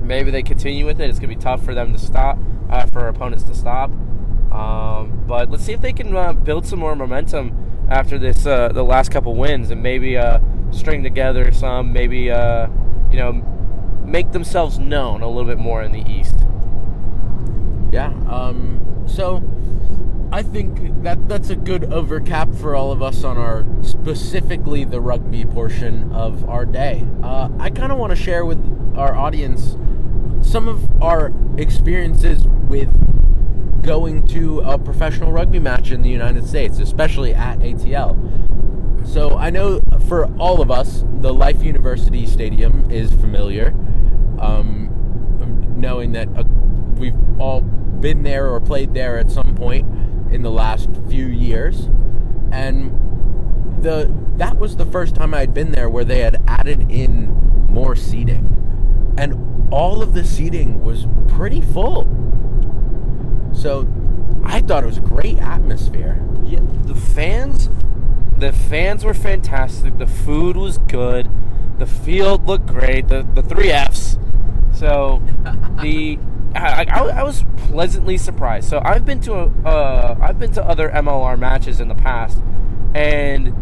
Maybe 0.02 0.30
they 0.30 0.42
continue 0.42 0.86
with 0.86 1.00
it. 1.00 1.10
It's 1.10 1.18
gonna 1.18 1.34
be 1.34 1.36
tough 1.36 1.62
for 1.62 1.74
them 1.74 1.92
to 1.92 1.98
stop, 1.98 2.38
uh, 2.70 2.86
for 2.86 3.06
opponents 3.08 3.44
to 3.44 3.54
stop. 3.54 3.90
Um, 4.50 5.24
but 5.26 5.50
let's 5.50 5.62
see 5.62 5.72
if 5.72 5.80
they 5.80 5.92
can 5.92 6.16
uh, 6.16 6.32
build 6.32 6.66
some 6.66 6.78
more 6.78 6.96
momentum 6.96 7.86
after 7.88 8.18
this, 8.18 8.46
uh, 8.46 8.68
the 8.68 8.82
last 8.82 9.10
couple 9.10 9.34
wins, 9.34 9.70
and 9.70 9.82
maybe 9.82 10.16
uh, 10.16 10.40
string 10.70 11.02
together 11.02 11.52
some. 11.52 11.92
Maybe 11.92 12.30
uh, 12.30 12.68
you 13.10 13.18
know, 13.18 13.32
make 14.04 14.32
themselves 14.32 14.78
known 14.78 15.22
a 15.22 15.28
little 15.28 15.44
bit 15.44 15.58
more 15.58 15.82
in 15.82 15.92
the 15.92 16.04
East. 16.10 16.36
Yeah. 17.92 18.12
Um, 18.28 19.04
so 19.06 19.42
I 20.32 20.42
think 20.44 21.02
that 21.02 21.28
that's 21.28 21.50
a 21.50 21.56
good 21.56 21.92
overcap 21.92 22.54
for 22.54 22.76
all 22.76 22.92
of 22.92 23.02
us 23.02 23.25
on 23.25 23.37
our 23.37 23.66
specifically 23.82 24.84
the 24.84 25.00
rugby 25.00 25.44
portion 25.44 26.12
of 26.12 26.49
our 26.49 26.64
day. 26.64 27.04
Uh, 27.20 27.49
I 27.58 27.70
kind 27.70 27.90
of 27.90 27.99
want 27.99 28.10
to 28.10 28.16
share 28.16 28.44
with 28.44 28.58
our 28.96 29.16
audience 29.16 29.76
some 30.40 30.68
of 30.68 30.88
our 31.02 31.32
experiences 31.58 32.46
with 32.46 32.94
going 33.82 34.25
to 34.28 34.60
a 34.60 34.78
professional 34.78 35.32
rugby 35.32 35.58
match 35.58 35.90
in 35.90 36.02
the 36.02 36.10
United 36.10 36.46
States, 36.46 36.78
especially 36.78 37.34
at 37.34 37.58
ATL. 37.58 38.16
So 39.08 39.37
I 39.37 39.50
know 39.50 39.80
for 40.06 40.26
all 40.37 40.62
of 40.62 40.70
us, 40.70 41.04
the 41.20 41.34
Life 41.34 41.60
University 41.64 42.25
Stadium 42.25 42.88
is 42.88 43.10
familiar. 43.14 43.75
Um, 44.38 44.87
knowing 45.76 46.12
that 46.12 46.28
uh, 46.37 46.44
we've 46.96 47.16
all 47.40 47.62
been 47.62 48.22
there 48.22 48.49
or 48.49 48.60
played 48.60 48.94
there 48.94 49.18
at 49.18 49.30
some 49.30 49.54
point 49.54 49.87
in 50.30 50.42
the 50.42 50.50
last 50.50 50.88
few 51.08 51.26
years, 51.26 51.88
and 52.52 52.92
the 53.82 54.14
that 54.37 54.58
was 54.58 54.76
the 54.76 54.87
first 54.87 55.14
time 55.14 55.34
I 55.34 55.40
had 55.40 55.52
been 55.52 55.72
there 55.72 55.88
where 55.88 56.04
they 56.04 56.20
had 56.20 56.42
added 56.46 56.90
in 56.90 57.66
more 57.68 57.94
seating, 57.94 59.14
and 59.18 59.68
all 59.72 60.02
of 60.02 60.14
the 60.14 60.25
seating 60.25 60.82
was 60.82 61.06
pretty 61.28 61.60
full. 61.60 62.08
So 63.52 63.88
I 64.44 64.60
thought 64.60 64.84
it 64.84 64.87
was 64.87 64.99
a 64.99 65.02
great 65.02 65.38
atmosphere. 65.38 66.22
Yeah, 66.44 66.60
the 66.84 66.94
fans, 66.94 67.68
the 68.37 68.52
fans 68.52 69.04
were 69.04 69.14
fantastic. 69.14 69.99
The 69.99 70.06
food 70.06 70.56
was 70.56 70.78
good. 70.78 71.30
The 71.78 71.87
field 71.87 72.46
looked 72.46 72.66
great. 72.66 73.08
The 73.08 73.26
the 73.34 73.42
three 73.42 73.70
Fs. 73.70 74.18
So 74.72 75.22
the 75.80 76.18
I, 76.54 76.85
I, 76.85 77.09
I 77.09 77.23
was 77.23 77.45
pleasantly 77.57 78.16
surprised. 78.16 78.69
So 78.69 78.80
I've 78.85 79.04
been 79.04 79.21
to 79.21 79.35
a, 79.35 79.47
uh, 79.64 80.19
I've 80.21 80.38
been 80.38 80.52
to 80.52 80.64
other 80.64 80.88
MLR 80.90 81.38
matches 81.38 81.80
in 81.80 81.88
the 81.88 81.95
past, 81.95 82.38
and 82.95 83.54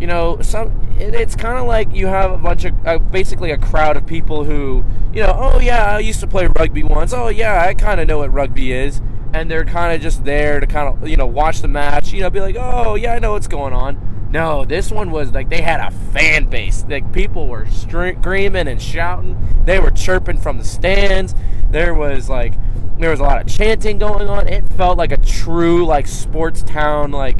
you 0.00 0.06
know 0.06 0.40
some 0.40 0.80
it, 0.98 1.14
it's 1.14 1.36
kind 1.36 1.58
of 1.58 1.66
like 1.66 1.92
you 1.94 2.06
have 2.06 2.32
a 2.32 2.38
bunch 2.38 2.64
of 2.64 2.86
uh, 2.86 2.98
basically 2.98 3.50
a 3.50 3.58
crowd 3.58 3.96
of 3.96 4.06
people 4.06 4.44
who 4.44 4.84
you 5.12 5.22
know 5.22 5.34
oh 5.36 5.60
yeah 5.60 5.96
I 5.96 5.98
used 5.98 6.20
to 6.20 6.26
play 6.26 6.48
rugby 6.58 6.82
once. 6.82 7.12
Oh 7.12 7.28
yeah 7.28 7.62
I 7.62 7.74
kind 7.74 8.00
of 8.00 8.08
know 8.08 8.18
what 8.18 8.32
rugby 8.32 8.72
is. 8.72 9.00
And 9.32 9.48
they're 9.48 9.64
kind 9.64 9.94
of 9.94 10.00
just 10.00 10.24
there 10.24 10.58
to 10.58 10.66
kind 10.66 10.88
of 10.88 11.08
you 11.08 11.16
know 11.16 11.26
watch 11.26 11.60
the 11.62 11.68
match 11.68 12.12
you 12.12 12.20
know 12.20 12.30
be 12.30 12.40
like 12.40 12.56
oh 12.58 12.96
yeah 12.96 13.14
I 13.14 13.20
know 13.20 13.32
what's 13.32 13.46
going 13.46 13.72
on 13.72 14.09
no, 14.30 14.64
this 14.64 14.92
one 14.92 15.10
was 15.10 15.32
like 15.32 15.48
they 15.48 15.60
had 15.60 15.80
a 15.80 15.90
fan 16.12 16.48
base. 16.48 16.84
Like 16.88 17.12
people 17.12 17.48
were 17.48 17.66
screaming 17.66 18.68
and 18.68 18.80
shouting. 18.80 19.36
They 19.64 19.80
were 19.80 19.90
chirping 19.90 20.38
from 20.38 20.58
the 20.58 20.64
stands. 20.64 21.34
There 21.70 21.94
was 21.94 22.28
like 22.28 22.54
there 22.98 23.10
was 23.10 23.20
a 23.20 23.24
lot 23.24 23.40
of 23.40 23.48
chanting 23.48 23.98
going 23.98 24.28
on. 24.28 24.46
It 24.46 24.72
felt 24.74 24.98
like 24.98 25.10
a 25.10 25.16
true 25.16 25.84
like 25.84 26.06
sports 26.06 26.62
town 26.62 27.10
like 27.10 27.38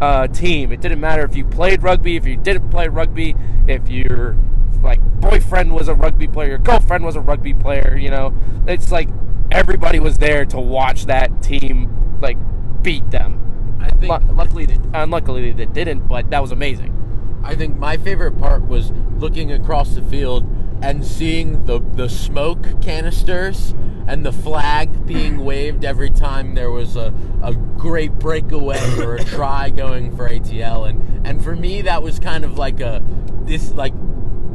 uh, 0.00 0.28
team. 0.28 0.70
It 0.70 0.80
didn't 0.80 1.00
matter 1.00 1.24
if 1.24 1.34
you 1.34 1.44
played 1.44 1.82
rugby, 1.82 2.16
if 2.16 2.26
you 2.26 2.36
didn't 2.36 2.70
play 2.70 2.86
rugby, 2.88 3.34
if 3.66 3.88
your 3.88 4.36
like 4.82 5.00
boyfriend 5.20 5.74
was 5.74 5.88
a 5.88 5.94
rugby 5.94 6.28
player, 6.28 6.50
your 6.50 6.58
girlfriend 6.58 7.04
was 7.04 7.16
a 7.16 7.20
rugby 7.20 7.54
player. 7.54 7.96
You 7.96 8.10
know, 8.10 8.34
it's 8.68 8.92
like 8.92 9.08
everybody 9.50 9.98
was 9.98 10.18
there 10.18 10.44
to 10.46 10.60
watch 10.60 11.06
that 11.06 11.42
team 11.42 12.18
like 12.20 12.36
beat 12.82 13.10
them. 13.10 13.49
I 13.80 13.88
think 13.90 14.12
L- 14.12 14.34
luckily, 14.34 14.66
they, 14.66 14.74
uh, 14.74 15.02
unluckily 15.02 15.52
they 15.52 15.66
didn't, 15.66 16.06
but 16.06 16.30
that 16.30 16.40
was 16.40 16.52
amazing. 16.52 16.96
I 17.42 17.54
think 17.54 17.76
my 17.76 17.96
favorite 17.96 18.38
part 18.38 18.66
was 18.66 18.92
looking 19.16 19.50
across 19.52 19.94
the 19.94 20.02
field 20.02 20.44
and 20.82 21.04
seeing 21.04 21.66
the 21.66 21.80
the 21.94 22.08
smoke 22.08 22.80
canisters 22.80 23.74
and 24.06 24.24
the 24.24 24.32
flag 24.32 25.06
being 25.06 25.44
waved 25.44 25.84
every 25.84 26.10
time 26.10 26.54
there 26.54 26.70
was 26.70 26.96
a, 26.96 27.14
a 27.42 27.54
great 27.54 28.12
breakaway 28.12 28.80
or 28.98 29.16
a 29.16 29.24
try 29.36 29.70
going 29.70 30.14
for 30.16 30.28
ATL 30.28 30.88
and 30.88 31.26
and 31.26 31.42
for 31.42 31.54
me 31.54 31.82
that 31.82 32.02
was 32.02 32.18
kind 32.18 32.44
of 32.44 32.58
like 32.58 32.80
a 32.80 33.02
this 33.42 33.72
like 33.72 33.94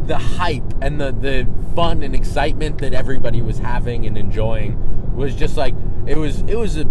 the 0.08 0.17
hype 0.17 0.74
and 0.82 1.00
the 1.00 1.12
the 1.12 1.48
fun 1.75 2.03
and 2.03 2.15
excitement 2.15 2.77
that 2.79 2.94
everybody 2.94 3.41
was 3.41 3.58
having 3.58 4.05
and 4.05 4.17
enjoying 4.17 5.15
was 5.15 5.36
just 5.36 5.58
like 5.58 5.74
it 6.05 6.17
was 6.17 6.41
it 6.41 6.55
was 6.55 6.77
a 6.77 6.86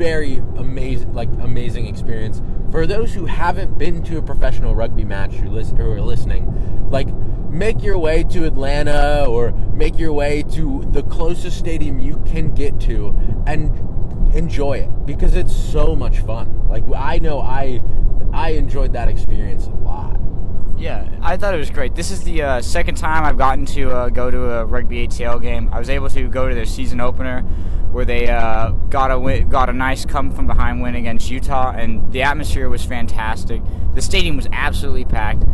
very 0.00 0.36
amazing, 0.56 1.12
like 1.12 1.28
amazing 1.42 1.86
experience. 1.86 2.40
For 2.70 2.86
those 2.86 3.12
who 3.12 3.26
haven't 3.26 3.76
been 3.76 4.02
to 4.04 4.16
a 4.16 4.22
professional 4.22 4.74
rugby 4.74 5.04
match 5.04 5.32
who, 5.34 5.50
listen, 5.50 5.76
who 5.76 5.90
are 5.90 6.00
listening, 6.00 6.88
like 6.88 7.06
make 7.50 7.82
your 7.82 7.98
way 7.98 8.24
to 8.24 8.46
Atlanta 8.46 9.26
or 9.28 9.52
make 9.74 9.98
your 9.98 10.14
way 10.14 10.42
to 10.54 10.86
the 10.92 11.02
closest 11.02 11.58
stadium 11.58 11.98
you 11.98 12.16
can 12.24 12.54
get 12.54 12.80
to 12.80 13.14
and 13.46 13.78
enjoy 14.34 14.78
it 14.78 14.88
because 15.04 15.34
it's 15.34 15.54
so 15.54 15.94
much 15.94 16.20
fun. 16.20 16.66
Like 16.66 16.84
I 16.96 17.18
know 17.18 17.38
I 17.38 17.82
I 18.32 18.52
enjoyed 18.52 18.94
that 18.94 19.08
experience 19.08 19.66
a 19.66 19.70
lot. 19.70 20.18
Yeah, 20.78 21.06
I 21.20 21.36
thought 21.36 21.52
it 21.52 21.58
was 21.58 21.68
great. 21.68 21.94
This 21.94 22.10
is 22.10 22.22
the 22.22 22.40
uh, 22.40 22.62
second 22.62 22.94
time 22.94 23.24
I've 23.24 23.36
gotten 23.36 23.66
to 23.66 23.90
uh, 23.90 24.08
go 24.08 24.30
to 24.30 24.50
a 24.50 24.64
rugby 24.64 25.06
ATL 25.06 25.42
game. 25.42 25.68
I 25.74 25.78
was 25.78 25.90
able 25.90 26.08
to 26.08 26.26
go 26.26 26.48
to 26.48 26.54
their 26.54 26.64
season 26.64 27.02
opener 27.02 27.44
where 27.92 28.04
they 28.04 28.28
uh, 28.28 28.70
got 28.88 29.10
a 29.10 29.18
win, 29.18 29.48
got 29.48 29.68
a 29.68 29.72
nice 29.72 30.04
come 30.04 30.30
from 30.30 30.46
behind 30.46 30.80
win 30.80 30.94
against 30.94 31.30
Utah, 31.30 31.72
and 31.72 32.12
the 32.12 32.22
atmosphere 32.22 32.68
was 32.68 32.84
fantastic. 32.84 33.62
The 33.94 34.02
stadium 34.02 34.36
was 34.36 34.46
absolutely 34.52 35.04
packed. 35.04 35.44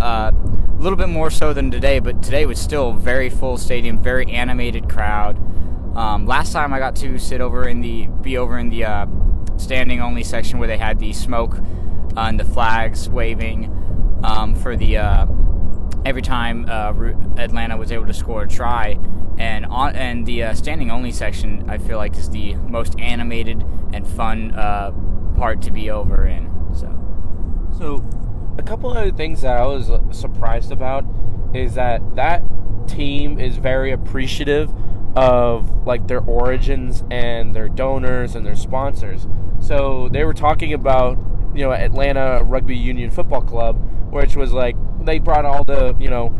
Uh, 0.00 0.30
a 0.34 0.82
little 0.82 0.98
bit 0.98 1.08
more 1.08 1.30
so 1.30 1.54
than 1.54 1.70
today, 1.70 1.98
but 2.00 2.22
today 2.22 2.44
was 2.44 2.60
still 2.60 2.90
a 2.90 2.96
very 2.96 3.30
full 3.30 3.56
stadium, 3.56 4.02
very 4.02 4.26
animated 4.26 4.90
crowd. 4.90 5.38
Um, 5.96 6.26
last 6.26 6.52
time 6.52 6.74
I 6.74 6.78
got 6.78 6.94
to 6.96 7.18
sit 7.18 7.40
over 7.40 7.66
in 7.66 7.80
the 7.80 8.08
be 8.20 8.36
over 8.36 8.58
in 8.58 8.68
the 8.68 8.84
uh, 8.84 9.06
standing 9.56 10.02
only 10.02 10.22
section 10.22 10.58
where 10.58 10.68
they 10.68 10.76
had 10.76 10.98
the 10.98 11.14
smoke 11.14 11.56
and 12.16 12.38
the 12.38 12.44
flags 12.44 13.08
waving 13.08 13.72
um, 14.22 14.54
for 14.54 14.76
the 14.76 14.98
uh, 14.98 15.26
every 16.04 16.20
time 16.22 16.66
uh, 16.68 16.92
Atlanta 17.38 17.78
was 17.78 17.90
able 17.90 18.06
to 18.06 18.12
score 18.12 18.42
a 18.42 18.48
try 18.48 18.98
and 19.38 19.66
on 19.66 19.94
and 19.96 20.26
the 20.26 20.42
uh, 20.42 20.54
standing 20.54 20.90
only 20.90 21.12
section 21.12 21.68
I 21.68 21.78
feel 21.78 21.98
like 21.98 22.16
is 22.16 22.30
the 22.30 22.54
most 22.54 22.98
animated 22.98 23.64
and 23.92 24.06
fun 24.06 24.52
uh, 24.52 24.92
part 25.36 25.62
to 25.62 25.70
be 25.70 25.90
over 25.90 26.26
in. 26.26 26.50
So, 26.74 26.88
so 27.78 28.04
a 28.58 28.62
couple 28.62 28.90
other 28.90 29.10
things 29.10 29.42
that 29.42 29.56
I 29.56 29.66
was 29.66 29.90
surprised 30.16 30.72
about 30.72 31.04
is 31.54 31.74
that 31.74 32.16
that 32.16 32.42
team 32.86 33.38
is 33.38 33.56
very 33.56 33.92
appreciative 33.92 34.72
of 35.16 35.86
like 35.86 36.06
their 36.08 36.20
origins 36.20 37.02
and 37.10 37.56
their 37.56 37.68
donors 37.68 38.34
and 38.34 38.44
their 38.44 38.56
sponsors. 38.56 39.26
So 39.60 40.08
they 40.10 40.24
were 40.24 40.34
talking 40.34 40.72
about 40.72 41.18
you 41.54 41.64
know 41.64 41.72
Atlanta 41.72 42.42
Rugby 42.44 42.76
Union 42.76 43.10
Football 43.10 43.42
Club, 43.42 43.76
which 44.12 44.36
was 44.36 44.52
like 44.52 44.76
they 45.00 45.18
brought 45.18 45.44
all 45.44 45.64
the 45.64 45.94
you 45.98 46.08
know 46.08 46.34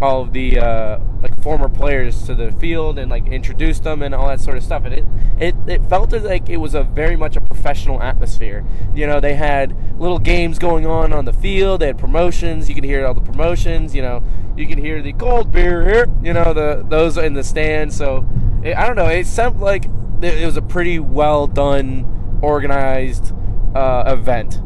all 0.00 0.22
of 0.22 0.32
the 0.32 0.58
uh, 0.58 0.98
like 1.22 1.40
former 1.42 1.68
players 1.68 2.22
to 2.24 2.34
the 2.34 2.50
field 2.52 2.98
and 2.98 3.10
like 3.10 3.26
introduced 3.26 3.84
them 3.84 4.02
and 4.02 4.14
all 4.14 4.28
that 4.28 4.40
sort 4.40 4.56
of 4.56 4.62
stuff. 4.62 4.84
And 4.84 4.94
it 4.94 5.04
it, 5.38 5.54
it 5.66 5.84
felt 5.84 6.12
like 6.12 6.48
it 6.48 6.56
was 6.56 6.74
a 6.74 6.82
very 6.82 7.16
much 7.16 7.36
a 7.36 7.40
professional 7.40 8.02
atmosphere. 8.02 8.64
You 8.94 9.06
know, 9.06 9.20
they 9.20 9.34
had 9.34 9.76
little 10.00 10.18
games 10.18 10.58
going 10.58 10.86
on 10.86 11.12
on 11.12 11.24
the 11.24 11.32
field. 11.32 11.80
They 11.80 11.88
had 11.88 11.98
promotions. 11.98 12.68
You 12.68 12.74
could 12.74 12.84
hear 12.84 13.06
all 13.06 13.14
the 13.14 13.20
promotions. 13.20 13.94
You 13.94 14.02
know, 14.02 14.24
you 14.56 14.66
could 14.66 14.78
hear 14.78 15.02
the 15.02 15.12
cold 15.12 15.52
beer 15.52 15.82
here. 15.84 16.06
You 16.22 16.32
know, 16.32 16.54
the 16.54 16.84
those 16.88 17.16
in 17.16 17.34
the 17.34 17.44
stands. 17.44 17.96
So 17.96 18.26
it, 18.62 18.76
I 18.76 18.86
don't 18.86 18.96
know. 18.96 19.06
It 19.06 19.26
sounded 19.26 19.60
like 19.60 19.84
it 20.22 20.44
was 20.44 20.56
a 20.56 20.62
pretty 20.62 20.98
well 20.98 21.46
done, 21.46 22.38
organized 22.42 23.32
uh, 23.74 24.04
event, 24.06 24.60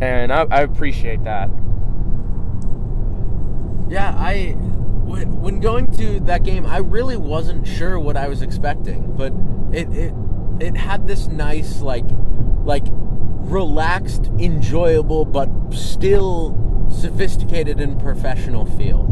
and 0.00 0.32
I, 0.32 0.46
I 0.50 0.60
appreciate 0.62 1.24
that. 1.24 1.50
Yeah, 3.90 4.14
I 4.16 4.54
when, 5.08 5.60
going 5.60 5.90
to 5.92 6.20
that 6.20 6.42
game, 6.42 6.66
I 6.66 6.78
really 6.78 7.16
wasn't 7.16 7.66
sure 7.66 7.98
what 7.98 8.16
I 8.16 8.28
was 8.28 8.42
expecting, 8.42 9.16
but 9.16 9.32
it 9.72 9.88
it 9.92 10.14
it 10.60 10.76
had 10.76 11.06
this 11.06 11.26
nice 11.28 11.80
like 11.80 12.04
like 12.64 12.84
relaxed, 12.90 14.26
enjoyable, 14.38 15.24
but 15.24 15.48
still 15.72 16.56
sophisticated 16.90 17.80
and 17.80 17.98
professional 18.00 18.66
feel. 18.66 19.06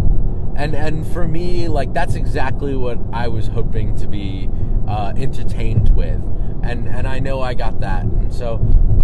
And 0.57 0.75
and 0.75 1.07
for 1.07 1.27
me, 1.27 1.69
like 1.69 1.93
that's 1.93 2.15
exactly 2.15 2.77
what 2.77 2.99
I 3.13 3.29
was 3.29 3.49
hoping 3.49 3.97
to 3.97 4.07
be 4.07 4.49
uh, 4.87 5.13
entertained 5.17 5.95
with, 5.97 6.23
and 6.63 6.89
and 6.89 7.07
I 7.07 7.19
know 7.19 7.41
I 7.41 7.55
got 7.55 7.81
that. 7.81 8.05
And 8.05 8.33
so, 8.33 8.55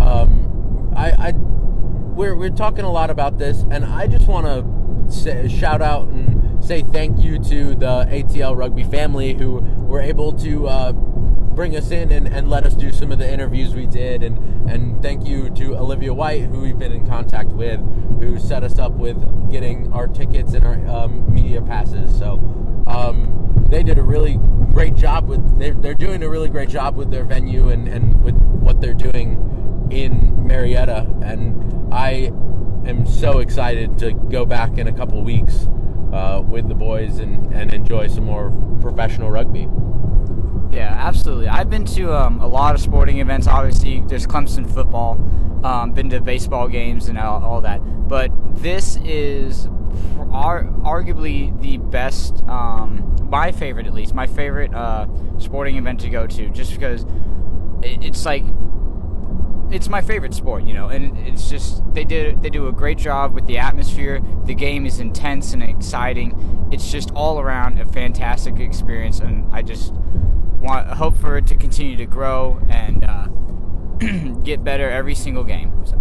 um, 0.00 0.92
I, 0.96 1.12
I 1.18 1.32
we're 1.32 2.34
we're 2.36 2.50
talking 2.50 2.84
a 2.84 2.92
lot 2.92 3.10
about 3.10 3.38
this, 3.38 3.64
and 3.70 3.84
I 3.84 4.06
just 4.06 4.26
want 4.26 4.46
to 4.46 4.71
say, 5.12 5.48
shout 5.48 5.82
out 5.82 6.08
and 6.08 6.64
say 6.64 6.82
thank 6.82 7.18
you 7.18 7.38
to 7.38 7.74
the 7.74 8.06
ATL 8.10 8.56
rugby 8.56 8.84
family 8.84 9.34
who 9.34 9.60
were 9.86 10.00
able 10.00 10.32
to 10.32 10.68
uh, 10.68 10.92
bring 10.92 11.76
us 11.76 11.90
in 11.90 12.10
and, 12.12 12.26
and 12.26 12.48
let 12.48 12.64
us 12.64 12.74
do 12.74 12.90
some 12.92 13.12
of 13.12 13.18
the 13.18 13.30
interviews 13.30 13.74
we 13.74 13.86
did. 13.86 14.22
And, 14.22 14.70
and 14.70 15.02
thank 15.02 15.26
you 15.26 15.50
to 15.50 15.76
Olivia 15.76 16.14
White, 16.14 16.44
who 16.44 16.60
we've 16.60 16.78
been 16.78 16.92
in 16.92 17.06
contact 17.06 17.50
with, 17.50 17.80
who 18.20 18.38
set 18.38 18.64
us 18.64 18.78
up 18.78 18.92
with 18.92 19.50
getting 19.50 19.92
our 19.92 20.06
tickets 20.06 20.54
and 20.54 20.64
our 20.64 20.86
um, 20.88 21.32
media 21.32 21.60
passes. 21.60 22.16
So 22.18 22.34
um, 22.86 23.66
they 23.68 23.82
did 23.82 23.98
a 23.98 24.02
really 24.02 24.38
great 24.72 24.94
job 24.94 25.28
with, 25.28 25.58
they're, 25.58 25.74
they're 25.74 25.94
doing 25.94 26.22
a 26.22 26.28
really 26.28 26.48
great 26.48 26.68
job 26.68 26.96
with 26.96 27.10
their 27.10 27.24
venue 27.24 27.68
and, 27.68 27.88
and 27.88 28.22
with 28.22 28.34
what 28.40 28.80
they're 28.80 28.94
doing 28.94 29.88
in 29.90 30.46
Marietta. 30.46 31.06
And 31.22 31.92
I 31.92 32.32
am 32.86 33.06
so 33.06 33.38
excited 33.38 33.98
to 33.98 34.12
go 34.12 34.44
back 34.44 34.78
in 34.78 34.86
a 34.88 34.92
couple 34.92 35.22
weeks 35.22 35.68
uh, 36.12 36.42
with 36.46 36.68
the 36.68 36.74
boys 36.74 37.18
and, 37.18 37.52
and 37.52 37.72
enjoy 37.72 38.08
some 38.08 38.24
more 38.24 38.50
professional 38.80 39.30
rugby. 39.30 39.68
Yeah, 40.70 40.94
absolutely. 40.98 41.48
I've 41.48 41.68
been 41.68 41.84
to 41.86 42.14
um, 42.14 42.40
a 42.40 42.46
lot 42.46 42.74
of 42.74 42.80
sporting 42.80 43.20
events. 43.20 43.46
Obviously, 43.46 44.00
there's 44.00 44.26
Clemson 44.26 44.72
football. 44.72 45.20
Um, 45.64 45.92
been 45.92 46.10
to 46.10 46.20
baseball 46.20 46.66
games 46.66 47.08
and 47.08 47.18
all, 47.18 47.44
all 47.44 47.60
that. 47.60 47.78
But 48.08 48.30
this 48.56 48.96
is 49.04 49.66
ar- 50.32 50.64
arguably 50.82 51.58
the 51.60 51.76
best, 51.78 52.42
um, 52.48 53.16
my 53.30 53.52
favorite 53.52 53.86
at 53.86 53.94
least, 53.94 54.14
my 54.14 54.26
favorite 54.26 54.74
uh, 54.74 55.06
sporting 55.38 55.76
event 55.76 56.00
to 56.00 56.10
go 56.10 56.26
to, 56.26 56.48
just 56.50 56.72
because 56.72 57.06
it's 57.82 58.24
like 58.24 58.44
it's 59.72 59.88
my 59.88 60.02
favorite 60.02 60.34
sport, 60.34 60.64
you 60.64 60.74
know, 60.74 60.88
and 60.88 61.16
it's 61.26 61.48
just 61.48 61.82
they 61.94 62.04
did 62.04 62.42
they 62.42 62.50
do 62.50 62.68
a 62.68 62.72
great 62.72 62.98
job 62.98 63.32
with 63.32 63.46
the 63.46 63.58
atmosphere. 63.58 64.20
The 64.44 64.54
game 64.54 64.84
is 64.84 65.00
intense 65.00 65.54
and 65.54 65.62
exciting. 65.62 66.68
It's 66.70 66.90
just 66.92 67.10
all 67.12 67.40
around 67.40 67.80
a 67.80 67.86
fantastic 67.86 68.60
experience, 68.60 69.20
and 69.20 69.46
I 69.52 69.62
just 69.62 69.94
want 70.60 70.88
hope 70.88 71.16
for 71.16 71.38
it 71.38 71.46
to 71.48 71.56
continue 71.56 71.96
to 71.96 72.06
grow 72.06 72.60
and 72.68 73.04
uh, 73.04 73.26
get 74.44 74.62
better 74.62 74.90
every 74.90 75.14
single 75.14 75.44
game. 75.44 75.72
So. 75.86 75.98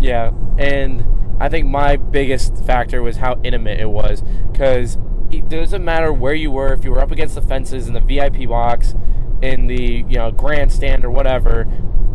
Yeah, 0.00 0.32
and 0.58 1.04
I 1.40 1.48
think 1.50 1.66
my 1.66 1.96
biggest 1.96 2.64
factor 2.64 3.02
was 3.02 3.18
how 3.18 3.38
intimate 3.44 3.80
it 3.80 3.90
was 3.90 4.22
because 4.50 4.96
it 5.30 5.48
doesn't 5.48 5.84
matter 5.84 6.12
where 6.12 6.34
you 6.34 6.50
were 6.50 6.72
if 6.72 6.84
you 6.84 6.90
were 6.90 7.00
up 7.00 7.10
against 7.10 7.34
the 7.34 7.42
fences 7.42 7.86
in 7.86 7.94
the 7.94 8.00
VIP 8.00 8.48
box, 8.48 8.94
in 9.42 9.66
the 9.66 10.04
you 10.08 10.16
know 10.16 10.30
grandstand 10.30 11.04
or 11.04 11.10
whatever 11.10 11.66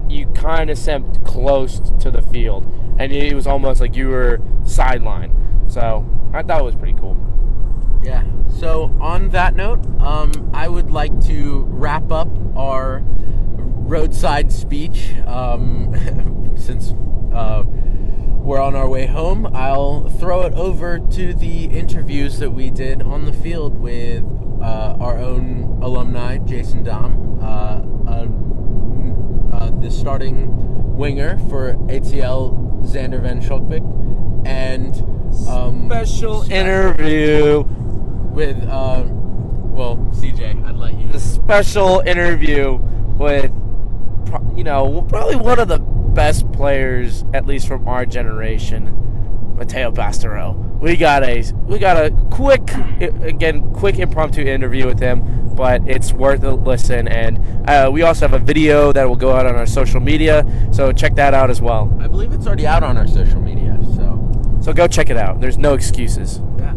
you 0.09 0.27
kind 0.27 0.69
of 0.69 0.77
stepped 0.77 1.23
close 1.23 1.79
to 1.99 2.11
the 2.11 2.21
field, 2.21 2.65
and 2.99 3.11
it 3.11 3.33
was 3.33 3.47
almost 3.47 3.81
like 3.81 3.95
you 3.95 4.09
were 4.09 4.39
sideline. 4.65 5.33
So 5.69 6.05
I 6.33 6.43
thought 6.43 6.61
it 6.61 6.63
was 6.63 6.75
pretty 6.75 6.93
cool. 6.93 7.17
Yeah. 8.03 8.23
So 8.59 8.95
on 8.99 9.29
that 9.29 9.55
note, 9.55 9.85
um, 10.01 10.51
I 10.53 10.67
would 10.67 10.89
like 10.89 11.19
to 11.25 11.65
wrap 11.69 12.11
up 12.11 12.29
our 12.55 13.03
roadside 13.57 14.51
speech. 14.51 15.13
Um, 15.25 16.53
since 16.57 16.93
uh, 17.33 17.63
we're 17.67 18.61
on 18.61 18.75
our 18.75 18.87
way 18.87 19.05
home, 19.05 19.47
I'll 19.53 20.09
throw 20.09 20.43
it 20.43 20.53
over 20.53 20.99
to 20.99 21.33
the 21.33 21.65
interviews 21.65 22.39
that 22.39 22.51
we 22.51 22.69
did 22.69 23.01
on 23.01 23.25
the 23.25 23.33
field 23.33 23.77
with 23.77 24.23
uh, 24.61 24.95
our 24.99 25.17
own 25.17 25.79
alumni, 25.81 26.37
Jason 26.37 26.83
Dahm. 26.83 27.43
Uh, 27.43 27.81
starting 30.07 30.95
winger 30.95 31.37
for 31.49 31.73
ATL, 31.89 32.81
Xander 32.85 33.21
Van 33.21 33.41
Schalkwyk, 33.41 33.83
and 34.47 34.95
um, 35.49 35.89
special 35.89 36.49
interview 36.49 37.63
with, 38.31 38.55
uh, 38.69 39.03
well, 39.05 39.97
CJ, 40.13 40.63
I'd 40.63 40.77
let 40.77 40.97
you. 40.97 41.09
The 41.09 41.19
special 41.19 41.99
interview 42.05 42.75
with, 43.17 43.51
you 44.55 44.63
know, 44.63 45.05
probably 45.09 45.35
one 45.35 45.59
of 45.59 45.67
the 45.67 45.79
best 45.79 46.49
players, 46.53 47.25
at 47.33 47.45
least 47.45 47.67
from 47.67 47.85
our 47.85 48.05
generation, 48.05 49.55
Mathieu 49.57 49.91
Bastareaud. 49.91 50.66
We 50.79 50.95
got 50.95 51.23
a 51.23 51.43
we 51.65 51.79
got 51.79 51.97
a 51.97 52.11
quick 52.31 52.69
again 53.01 53.73
quick 53.73 53.99
impromptu 53.99 54.41
interview 54.41 54.85
with 54.85 54.99
him 54.99 55.37
but 55.57 55.81
it's 55.87 56.13
worth 56.13 56.43
a 56.43 56.51
listen. 56.51 57.07
And 57.07 57.67
uh, 57.67 57.89
we 57.91 58.03
also 58.03 58.27
have 58.27 58.39
a 58.39 58.43
video 58.43 58.93
that 58.93 59.09
will 59.09 59.15
go 59.15 59.33
out 59.33 59.47
on 59.47 59.55
our 59.55 59.65
social 59.65 59.99
media, 59.99 60.45
so 60.71 60.93
check 60.93 61.15
that 61.15 61.33
out 61.33 61.49
as 61.49 61.59
well. 61.61 61.93
I 61.99 62.07
believe 62.07 62.31
it's 62.31 62.45
already 62.45 62.67
out 62.67 62.83
on 62.83 62.95
our 62.95 63.07
social 63.07 63.41
media, 63.41 63.77
so 63.95 64.57
so 64.61 64.71
go 64.71 64.87
check 64.87 65.09
it 65.09 65.17
out. 65.17 65.41
There's 65.41 65.57
no 65.57 65.73
excuses. 65.73 66.39
Yeah. 66.59 66.73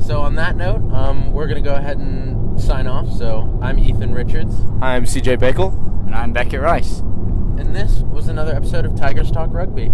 So 0.00 0.22
on 0.22 0.34
that 0.36 0.56
note, 0.56 0.90
um, 0.90 1.32
we're 1.32 1.46
gonna 1.46 1.60
go 1.60 1.74
ahead 1.74 1.98
and 1.98 2.58
sign 2.58 2.86
off. 2.86 3.12
So 3.12 3.58
I'm 3.60 3.78
Ethan 3.78 4.14
Richards. 4.14 4.54
I'm 4.80 5.04
CJ 5.04 5.36
Bakel. 5.36 5.86
And 6.06 6.14
I'm 6.14 6.32
Beckett 6.32 6.62
Rice. 6.62 7.00
And 7.00 7.76
this 7.76 7.98
was 7.98 8.28
another 8.28 8.54
episode 8.54 8.86
of 8.86 8.96
Tigers 8.96 9.30
Talk 9.30 9.52
Rugby. 9.52 9.92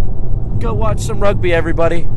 Go 0.61 0.73
watch 0.73 1.01
some 1.01 1.19
rugby, 1.19 1.53
everybody. 1.53 2.09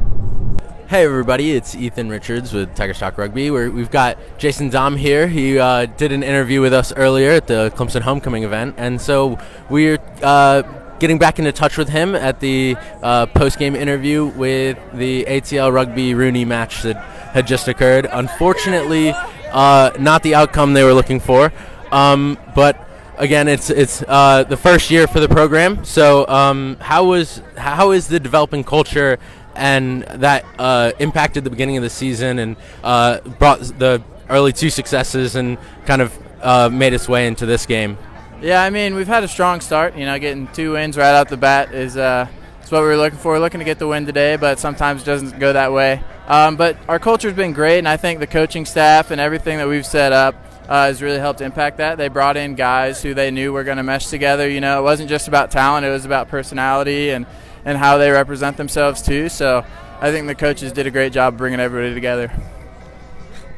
Hey 0.90 1.04
everybody, 1.04 1.52
it's 1.52 1.76
Ethan 1.76 2.08
Richards 2.08 2.54
with 2.54 2.74
Tigers 2.74 3.00
Talk 3.00 3.18
Rugby. 3.18 3.52
we 3.52 3.82
have 3.82 3.92
got 3.92 4.18
Jason 4.38 4.70
Dahm 4.70 4.96
here. 4.96 5.28
He 5.28 5.60
uh, 5.60 5.86
did 5.86 6.14
an 6.14 6.24
interview 6.24 6.62
with 6.62 6.74
us 6.74 6.94
earlier 6.94 7.32
at 7.32 7.46
the 7.46 7.74
Clemson 7.76 8.00
Homecoming 8.00 8.44
event, 8.44 8.76
and 8.78 9.02
so 9.02 9.38
we're 9.70 10.00
uh, 10.24 10.62
getting 11.00 11.20
back 11.20 11.40
into 11.40 11.52
touch 11.52 11.78
with 11.78 11.90
him 11.90 12.16
at 12.16 12.40
the 12.40 12.78
uh, 13.04 13.26
post-game 13.26 13.76
interview 13.76 14.28
with 14.28 14.78
the 14.94 15.26
ATL 15.26 15.74
Rugby 15.74 16.14
RUNY 16.14 16.48
match 16.48 16.84
that 16.84 16.96
had 17.34 17.46
just 17.46 17.68
occurred. 17.68 18.08
Unfortunately, 18.10 19.10
uh, 19.52 19.92
not 20.00 20.24
the 20.24 20.36
outcome 20.36 20.72
they 20.72 20.86
were 20.86 20.94
looking 20.94 21.20
for, 21.20 21.52
um, 21.92 22.38
but 22.56 22.88
again, 23.18 23.48
it's 23.48 23.70
it's 23.70 24.04
uh, 24.08 24.44
the 24.44 24.58
first 24.58 24.90
year 24.90 25.08
for 25.08 25.20
the 25.20 25.28
program. 25.28 25.84
So, 25.84 26.26
um, 26.28 26.78
how 26.80 27.06
was 27.06 27.42
how 27.58 27.92
is 27.92 28.08
the 28.08 28.20
developing 28.20 28.64
culture 28.64 29.20
and 29.58 30.04
that 30.04 30.46
uh, 30.58 30.92
impacted 31.00 31.44
the 31.44 31.50
beginning 31.50 31.78
of 31.78 31.84
the 31.84 31.90
season 31.90 32.40
and 32.40 32.56
uh, 32.84 33.20
brought 33.40 33.60
the 33.60 34.02
early 34.30 34.54
two 34.54 34.70
successes 34.70 35.36
and 35.36 35.58
kind 35.86 36.02
of 36.02 36.18
uh, 36.42 36.70
made 36.70 36.94
its 36.94 37.10
way 37.10 37.28
into 37.28 37.46
this 37.46 37.66
game. 37.66 37.98
Yeah, 38.42 38.62
I 38.62 38.70
mean 38.70 38.96
we've 38.96 39.08
had 39.08 39.24
a 39.24 39.28
strong 39.28 39.62
start. 39.62 39.98
You 39.98 40.06
know, 40.06 40.18
getting 40.20 40.48
two 40.50 40.74
wins 40.74 40.96
right 40.96 41.14
out 41.14 41.28
the 41.30 41.38
bat 41.38 41.74
is 41.74 41.98
uh, 41.98 42.28
is 42.64 42.72
what 42.72 42.82
we 42.82 42.88
were 42.88 42.98
looking 42.98 43.18
for. 43.18 43.34
We're 43.34 43.40
looking 43.40 43.60
to 43.60 43.66
get 43.66 43.80
the 43.80 43.88
win 43.88 44.06
today, 44.06 44.36
but 44.36 44.60
sometimes 44.60 45.02
it 45.02 45.06
doesn't 45.06 45.40
go 45.40 45.54
that 45.54 45.74
way. 45.74 46.04
Um, 46.28 46.56
but 46.56 46.78
our 46.88 47.00
culture's 47.00 47.34
been 47.34 47.54
great, 47.54 47.80
and 47.80 47.88
I 47.88 47.98
think 47.98 48.20
the 48.20 48.28
coaching 48.28 48.66
staff 48.66 49.12
and 49.12 49.20
everything 49.20 49.58
that 49.58 49.68
we've 49.68 49.86
set 49.86 50.12
up 50.12 50.36
uh, 50.68 50.88
has 50.88 51.02
really 51.02 51.20
helped 51.20 51.42
impact 51.42 51.78
that. 51.78 51.98
They 51.98 52.08
brought 52.08 52.38
in 52.38 52.56
guys 52.56 53.02
who 53.02 53.14
they 53.14 53.32
knew 53.32 53.54
were 53.54 53.64
going 53.64 53.78
to 53.78 53.84
mesh 53.84 54.08
together. 54.08 54.50
You 54.50 54.62
know, 54.62 54.80
it 54.80 54.84
wasn't 54.84 55.10
just 55.10 55.28
about 55.28 55.52
talent; 55.52 55.86
it 55.86 55.90
was 55.90 56.06
about 56.06 56.28
personality 56.28 57.10
and 57.12 57.26
and 57.66 57.78
how 57.78 57.98
they 57.98 58.12
represent 58.12 58.58
themselves 58.58 59.02
too. 59.02 59.30
So 59.30 59.66
I 60.00 60.12
think 60.12 60.28
the 60.28 60.36
coaches 60.36 60.72
did 60.72 60.88
a 60.88 60.92
great 60.92 61.14
job 61.14 61.38
bringing 61.38 61.60
everybody 61.60 61.94
together. 61.94 62.28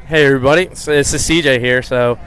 Hey 0.06 0.26
everybody, 0.26 0.74
so 0.74 0.92
it's 0.92 1.12
the 1.12 1.18
CJ 1.18 1.60
here. 1.60 1.82
So 1.82 2.18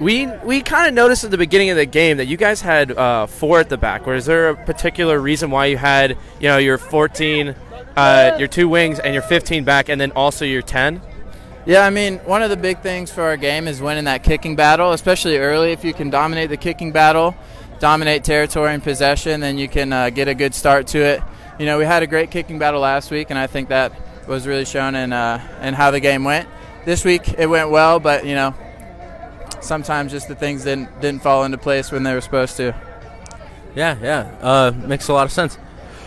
we 0.00 0.26
we 0.44 0.60
kind 0.60 0.88
of 0.88 0.94
noticed 0.94 1.24
at 1.24 1.30
the 1.30 1.38
beginning 1.38 1.70
of 1.70 1.76
the 1.76 1.86
game 1.86 2.16
that 2.18 2.26
you 2.26 2.36
guys 2.36 2.60
had 2.60 2.92
uh, 2.92 3.26
four 3.26 3.60
at 3.60 3.68
the 3.68 3.76
back. 3.76 4.06
Was 4.06 4.26
there 4.26 4.50
a 4.50 4.56
particular 4.56 5.18
reason 5.18 5.50
why 5.50 5.66
you 5.66 5.76
had 5.76 6.16
you 6.40 6.48
know 6.48 6.58
your 6.58 6.78
14, 6.78 7.54
uh, 7.96 8.36
your 8.38 8.48
two 8.48 8.68
wings, 8.68 8.98
and 8.98 9.14
your 9.14 9.22
15 9.22 9.64
back, 9.64 9.88
and 9.88 10.00
then 10.00 10.12
also 10.12 10.44
your 10.44 10.62
10? 10.62 11.00
Yeah, 11.66 11.86
I 11.86 11.88
mean, 11.88 12.18
one 12.18 12.42
of 12.42 12.50
the 12.50 12.58
big 12.58 12.80
things 12.80 13.10
for 13.10 13.22
our 13.22 13.38
game 13.38 13.66
is 13.68 13.80
winning 13.80 14.04
that 14.04 14.22
kicking 14.22 14.54
battle, 14.54 14.92
especially 14.92 15.38
early. 15.38 15.72
If 15.72 15.82
you 15.82 15.94
can 15.94 16.10
dominate 16.10 16.50
the 16.50 16.58
kicking 16.58 16.92
battle, 16.92 17.34
dominate 17.78 18.22
territory 18.22 18.74
and 18.74 18.82
possession, 18.82 19.40
then 19.40 19.56
you 19.56 19.66
can 19.66 19.90
uh, 19.90 20.10
get 20.10 20.28
a 20.28 20.34
good 20.34 20.54
start 20.54 20.86
to 20.88 20.98
it. 20.98 21.22
You 21.58 21.64
know, 21.64 21.78
we 21.78 21.86
had 21.86 22.02
a 22.02 22.06
great 22.06 22.30
kicking 22.30 22.58
battle 22.58 22.80
last 22.80 23.10
week, 23.10 23.30
and 23.30 23.38
I 23.38 23.46
think 23.46 23.70
that 23.70 23.92
was 24.28 24.46
really 24.46 24.66
shown 24.66 24.94
in 24.94 25.14
uh, 25.14 25.40
in 25.62 25.72
how 25.72 25.90
the 25.90 26.00
game 26.00 26.22
went. 26.24 26.46
This 26.84 27.02
week 27.02 27.32
it 27.38 27.46
went 27.46 27.70
well, 27.70 27.98
but 27.98 28.26
you 28.26 28.34
know, 28.34 28.54
sometimes 29.62 30.12
just 30.12 30.28
the 30.28 30.34
things 30.34 30.64
didn't 30.64 31.00
didn't 31.00 31.22
fall 31.22 31.44
into 31.44 31.56
place 31.56 31.90
when 31.90 32.02
they 32.02 32.12
were 32.12 32.20
supposed 32.20 32.58
to. 32.58 32.74
Yeah, 33.74 33.96
yeah, 34.02 34.36
uh, 34.42 34.72
makes 34.86 35.08
a 35.08 35.14
lot 35.14 35.24
of 35.24 35.32
sense. 35.32 35.56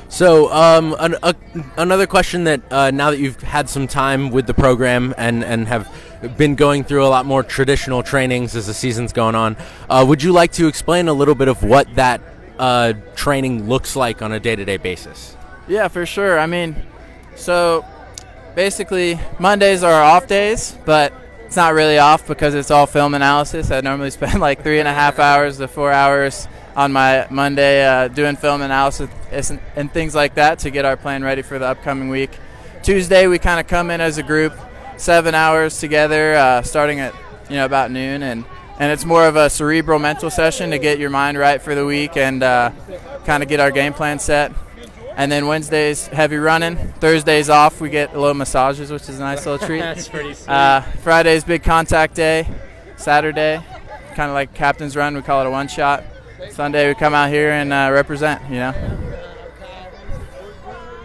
So, 0.09 0.51
um, 0.53 0.95
an, 0.99 1.15
a, 1.21 1.35
another 1.77 2.07
question 2.07 2.45
that 2.45 2.61
uh, 2.71 2.91
now 2.91 3.11
that 3.11 3.19
you've 3.19 3.41
had 3.41 3.69
some 3.69 3.87
time 3.87 4.31
with 4.31 4.47
the 4.47 4.53
program 4.53 5.13
and, 5.17 5.43
and 5.43 5.67
have 5.67 5.93
been 6.37 6.55
going 6.55 6.83
through 6.83 7.05
a 7.05 7.09
lot 7.09 7.25
more 7.25 7.43
traditional 7.43 8.03
trainings 8.03 8.55
as 8.55 8.67
the 8.67 8.73
season's 8.73 9.11
going 9.11 9.35
on, 9.35 9.57
uh, 9.89 10.05
would 10.07 10.23
you 10.23 10.31
like 10.31 10.53
to 10.53 10.67
explain 10.67 11.07
a 11.07 11.13
little 11.13 11.35
bit 11.35 11.49
of 11.49 11.61
what 11.61 11.93
that 11.95 12.21
uh, 12.57 12.93
training 13.15 13.67
looks 13.67 13.95
like 13.95 14.21
on 14.21 14.31
a 14.31 14.39
day 14.39 14.55
to 14.55 14.63
day 14.65 14.77
basis? 14.77 15.35
Yeah, 15.67 15.89
for 15.89 16.05
sure. 16.05 16.39
I 16.39 16.45
mean, 16.45 16.75
so 17.35 17.85
basically, 18.55 19.19
Mondays 19.39 19.83
are 19.83 20.01
off 20.01 20.27
days, 20.27 20.75
but 20.85 21.13
it's 21.45 21.55
not 21.55 21.73
really 21.73 21.97
off 21.97 22.25
because 22.27 22.55
it's 22.55 22.71
all 22.71 22.85
film 22.85 23.13
analysis. 23.13 23.71
I 23.71 23.81
normally 23.81 24.09
spend 24.11 24.39
like 24.39 24.63
three 24.63 24.79
and 24.79 24.87
a 24.87 24.93
half 24.93 25.19
hours 25.19 25.57
to 25.57 25.67
four 25.67 25.91
hours 25.91 26.47
on 26.77 26.93
my 26.93 27.25
Monday 27.31 27.83
uh, 27.83 28.07
doing 28.07 28.35
film 28.35 28.61
analysis 28.61 29.09
and, 29.49 29.59
and 29.75 29.91
things 29.91 30.13
like 30.13 30.35
that 30.35 30.59
to 30.59 30.69
get 30.69 30.85
our 30.85 30.95
plan 30.95 31.23
ready 31.23 31.41
for 31.41 31.57
the 31.57 31.65
upcoming 31.65 32.07
week. 32.07 32.29
Tuesday 32.83 33.25
we 33.25 33.39
kind 33.39 33.59
of 33.59 33.67
come 33.67 33.89
in 33.89 33.99
as 33.99 34.19
a 34.19 34.23
group, 34.23 34.53
seven 34.95 35.33
hours 35.33 35.79
together, 35.79 36.35
uh, 36.35 36.61
starting 36.61 36.99
at 36.99 37.15
you 37.49 37.55
know 37.55 37.65
about 37.65 37.89
noon, 37.89 38.21
and 38.21 38.45
and 38.79 38.91
it's 38.91 39.05
more 39.05 39.27
of 39.27 39.35
a 39.35 39.49
cerebral 39.49 39.97
mental 39.97 40.29
session 40.29 40.69
to 40.69 40.77
get 40.77 40.99
your 40.99 41.09
mind 41.09 41.37
right 41.37 41.59
for 41.59 41.73
the 41.73 41.83
week 41.83 42.15
and 42.15 42.43
uh, 42.43 42.71
kind 43.25 43.41
of 43.41 43.49
get 43.49 43.59
our 43.59 43.71
game 43.71 43.93
plan 43.93 44.19
set. 44.19 44.53
And 45.15 45.31
then 45.31 45.47
Wednesdays 45.47 46.05
heavy 46.05 46.37
running, 46.37 46.77
Thursdays 46.99 47.49
off. 47.49 47.81
We 47.81 47.89
get 47.89 48.13
a 48.13 48.19
little 48.19 48.35
massages, 48.35 48.91
which 48.91 49.09
is 49.09 49.17
a 49.17 49.21
nice 49.21 49.43
little 49.47 49.65
treat. 49.65 49.79
That's 49.81 50.07
pretty 50.07 50.35
sweet. 50.35 50.47
Uh, 50.47 50.81
Fridays 50.81 51.43
big 51.43 51.63
contact 51.63 52.13
day, 52.13 52.47
Saturday 52.97 53.63
kind 54.17 54.31
of 54.31 54.33
like 54.33 54.53
captain's 54.55 54.95
run. 54.95 55.15
We 55.15 55.21
call 55.21 55.41
it 55.41 55.47
a 55.47 55.51
one 55.51 55.67
shot. 55.67 56.03
Sunday 56.51 56.87
we 56.87 56.95
come 56.95 57.13
out 57.13 57.29
here 57.29 57.51
and 57.51 57.71
uh, 57.73 57.89
represent. 57.91 58.41
You 58.49 58.57
know. 58.57 58.73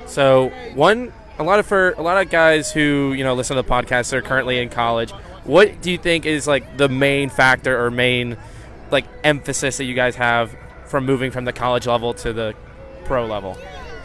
So 0.07 0.51
one, 0.75 1.13
a 1.39 1.43
lot 1.43 1.59
of 1.59 1.67
for 1.67 1.93
a 1.93 2.03
lot 2.03 2.21
of 2.21 2.31
guys 2.31 2.71
who 2.71 3.15
you 3.17 3.25
know 3.25 3.35
listen 3.35 3.57
to 3.57 3.63
the 3.63 3.69
podcast, 3.69 4.11
they're 4.11 4.23
currently 4.23 4.59
in 4.59 4.69
college. 4.69 5.11
what 5.45 5.81
do 5.81 5.91
you 5.91 5.99
think 5.99 6.27
is 6.27 6.47
like 6.47 6.77
the 6.77 6.89
main 6.89 7.31
factor 7.31 7.83
or 7.83 7.91
main 7.91 8.37
like 8.91 9.07
emphasis 9.25 9.79
that 9.79 9.85
you 9.85 9.95
guys 9.95 10.17
have 10.17 10.55
from 10.87 11.07
moving 11.07 11.31
from 11.31 11.45
the 11.47 11.53
college 11.53 11.87
level 11.87 12.13
to 12.15 12.33
the 12.33 12.55
pro 13.05 13.27
level? 13.27 13.57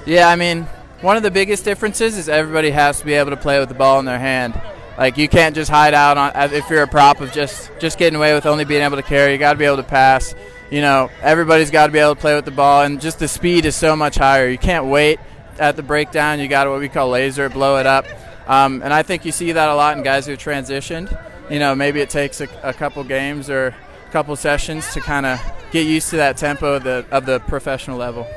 Yeah, 0.05 0.29
I 0.29 0.37
mean, 0.37 0.63
one 1.01 1.17
of 1.17 1.23
the 1.23 1.31
biggest 1.31 1.65
differences 1.65 2.17
is 2.17 2.29
everybody 2.29 2.71
has 2.71 2.99
to 2.99 3.05
be 3.05 3.13
able 3.13 3.31
to 3.31 3.37
play 3.37 3.59
with 3.59 3.69
the 3.69 3.75
ball 3.75 3.99
in 3.99 4.05
their 4.05 4.19
hand. 4.19 4.59
Like 4.97 5.17
you 5.17 5.27
can't 5.27 5.53
just 5.53 5.69
hide 5.69 5.93
out 5.93 6.17
on 6.17 6.31
if 6.53 6.69
you're 6.69 6.83
a 6.83 6.87
prop 6.87 7.21
of 7.21 7.31
just 7.31 7.69
just 7.79 7.99
getting 7.99 8.15
away 8.15 8.33
with 8.33 8.45
only 8.45 8.65
being 8.65 8.81
able 8.81 8.95
to 8.95 9.03
carry. 9.03 9.33
You 9.33 9.37
got 9.37 9.53
to 9.53 9.59
be 9.59 9.65
able 9.65 9.77
to 9.77 9.83
pass. 9.83 10.33
You 10.69 10.81
know, 10.81 11.09
everybody's 11.21 11.71
got 11.71 11.87
to 11.87 11.93
be 11.93 11.99
able 11.99 12.15
to 12.15 12.21
play 12.21 12.35
with 12.35 12.45
the 12.45 12.51
ball, 12.51 12.83
and 12.83 12.99
just 12.99 13.19
the 13.19 13.27
speed 13.27 13.65
is 13.65 13.75
so 13.75 13.95
much 13.95 14.15
higher. 14.17 14.49
You 14.49 14.57
can't 14.57 14.85
wait 14.85 15.19
at 15.59 15.75
the 15.75 15.83
breakdown. 15.83 16.39
You 16.39 16.47
got 16.47 16.69
what 16.69 16.79
we 16.79 16.89
call 16.89 17.09
laser, 17.09 17.49
blow 17.49 17.77
it 17.77 17.85
up, 17.85 18.05
um, 18.47 18.81
and 18.81 18.93
I 18.93 19.03
think 19.03 19.25
you 19.25 19.31
see 19.31 19.53
that 19.53 19.69
a 19.69 19.75
lot 19.75 19.97
in 19.97 20.03
guys 20.03 20.25
who 20.25 20.35
transitioned. 20.35 21.17
You 21.49 21.59
know, 21.59 21.73
maybe 21.73 22.01
it 22.01 22.09
takes 22.09 22.41
a, 22.41 22.49
a 22.63 22.73
couple 22.73 23.03
games 23.05 23.49
or 23.49 23.67
a 23.67 24.11
couple 24.11 24.35
sessions 24.35 24.91
to 24.93 24.99
kind 24.99 25.25
of 25.25 25.39
get 25.71 25.85
used 25.85 26.09
to 26.09 26.17
that 26.17 26.35
tempo 26.37 26.73
of 26.73 26.83
the 26.83 27.05
of 27.11 27.25
the 27.25 27.39
professional 27.41 27.97
level. 27.97 28.27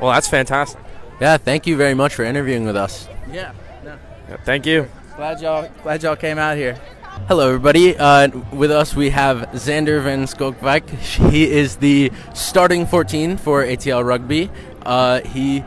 Well, 0.00 0.12
that's 0.12 0.28
fantastic. 0.28 0.80
Yeah, 1.20 1.36
thank 1.36 1.66
you 1.66 1.76
very 1.76 1.94
much 1.94 2.14
for 2.14 2.24
interviewing 2.24 2.64
with 2.64 2.76
us. 2.76 3.08
Yeah. 3.30 3.52
No. 3.84 3.96
Yeah, 4.28 4.36
thank 4.44 4.66
you. 4.66 4.88
Glad 5.16 5.40
y'all 5.40 5.70
glad 5.82 6.02
y'all 6.02 6.16
came 6.16 6.38
out 6.38 6.56
here. 6.56 6.80
Hello, 7.22 7.46
everybody. 7.46 7.96
Uh, 7.96 8.28
with 8.52 8.70
us, 8.70 8.94
we 8.94 9.08
have 9.08 9.38
Xander 9.52 10.02
Van 10.02 10.24
Schalkwyk. 10.24 10.86
He 11.30 11.50
is 11.50 11.76
the 11.76 12.12
starting 12.34 12.84
14 12.84 13.38
for 13.38 13.64
ATL 13.64 14.04
Rugby. 14.04 14.50
Uh, 14.82 15.22
he 15.22 15.64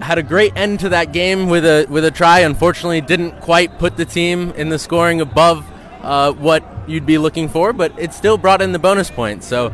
had 0.00 0.18
a 0.18 0.22
great 0.22 0.52
end 0.54 0.78
to 0.80 0.90
that 0.90 1.12
game 1.12 1.48
with 1.48 1.64
a 1.64 1.86
with 1.88 2.04
a 2.04 2.12
try. 2.12 2.40
Unfortunately, 2.40 3.00
didn't 3.00 3.40
quite 3.40 3.76
put 3.80 3.96
the 3.96 4.04
team 4.04 4.52
in 4.52 4.68
the 4.68 4.78
scoring 4.78 5.20
above 5.20 5.66
uh, 6.02 6.32
what 6.32 6.62
you'd 6.86 7.06
be 7.06 7.18
looking 7.18 7.48
for, 7.48 7.72
but 7.72 7.92
it 7.98 8.12
still 8.12 8.38
brought 8.38 8.62
in 8.62 8.70
the 8.70 8.78
bonus 8.78 9.10
point. 9.10 9.42
So, 9.42 9.72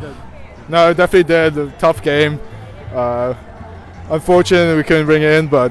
no, 0.70 0.90
it 0.90 0.96
definitely 0.96 1.24
did. 1.24 1.58
A 1.58 1.70
tough 1.72 2.02
game. 2.02 2.40
Uh, 2.94 3.34
unfortunately, 4.08 4.74
we 4.74 4.84
couldn't 4.84 5.04
bring 5.04 5.22
it 5.22 5.32
in, 5.32 5.48
but 5.48 5.70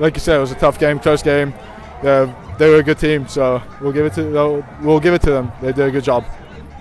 like 0.00 0.14
you 0.16 0.20
said, 0.20 0.38
it 0.38 0.40
was 0.40 0.50
a 0.50 0.56
tough 0.56 0.80
game, 0.80 0.98
close 0.98 1.22
game. 1.22 1.54
Yeah, 2.02 2.34
they 2.58 2.68
were 2.68 2.76
a 2.76 2.82
good 2.82 2.98
team, 2.98 3.26
so 3.28 3.62
we'll 3.80 3.92
give 3.92 4.06
it 4.06 4.14
to 4.14 4.64
we'll 4.82 5.00
give 5.00 5.14
it 5.14 5.22
to 5.22 5.30
them. 5.30 5.52
They 5.60 5.72
did 5.72 5.86
a 5.86 5.90
good 5.90 6.04
job. 6.04 6.24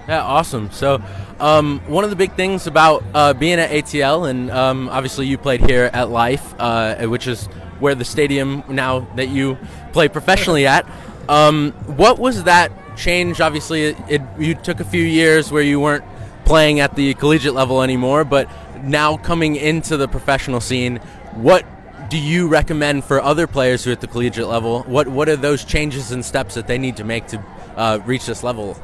Yeah, 0.08 0.24
awesome. 0.24 0.72
So, 0.72 1.02
um, 1.40 1.82
one 1.88 2.04
of 2.06 2.10
the 2.10 2.16
big 2.16 2.34
things 2.36 2.66
about 2.66 3.04
uh, 3.14 3.34
being 3.34 3.60
at 3.60 3.70
ATL, 3.72 4.30
and 4.30 4.50
um, 4.50 4.90
obviously 4.90 5.28
you 5.28 5.38
played 5.38 5.62
here 5.62 5.90
at 5.94 6.10
Life, 6.10 6.54
uh, 6.60 7.06
which 7.08 7.28
is 7.28 7.46
where 7.80 7.94
the 7.94 8.06
stadium 8.06 8.64
now 8.70 9.02
that 9.16 9.28
you 9.28 9.58
play 9.92 10.08
professionally 10.08 10.66
at. 10.66 10.90
Um, 11.30 11.74
what 11.86 12.20
was 12.20 12.46
that 12.46 12.72
change? 12.96 13.42
Obviously, 13.42 13.84
it, 13.84 13.98
it, 14.08 14.22
you 14.40 14.56
took 14.56 14.80
a 14.80 14.86
few 14.86 15.04
years 15.04 15.52
where 15.52 15.62
you 15.62 15.80
weren't 15.80 16.06
playing 16.46 16.80
at 16.80 16.96
the 16.96 17.14
collegiate 17.16 17.54
level 17.54 17.84
anymore, 17.84 18.24
but 18.24 18.50
now 18.82 19.18
coming 19.18 19.58
into 19.58 19.98
the 19.98 20.08
professional 20.08 20.62
scene, 20.62 20.98
what 21.34 21.66
do 22.10 22.18
you 22.18 22.48
recommend 22.48 23.04
for 23.04 23.22
other 23.22 23.48
players 23.48 23.84
who 23.84 23.90
are 23.90 23.94
at 23.94 24.02
the 24.02 24.08
collegiate 24.08 24.48
level? 24.48 24.84
What 24.84 25.08
what 25.08 25.30
are 25.30 25.36
those 25.36 25.64
changes 25.64 26.12
and 26.12 26.24
steps 26.24 26.56
that 26.56 26.68
they 26.68 26.78
need 26.78 26.98
to 26.98 27.04
make 27.04 27.28
to 27.28 27.44
uh, 27.76 28.00
reach 28.06 28.26
this 28.26 28.44
level? 28.44 28.78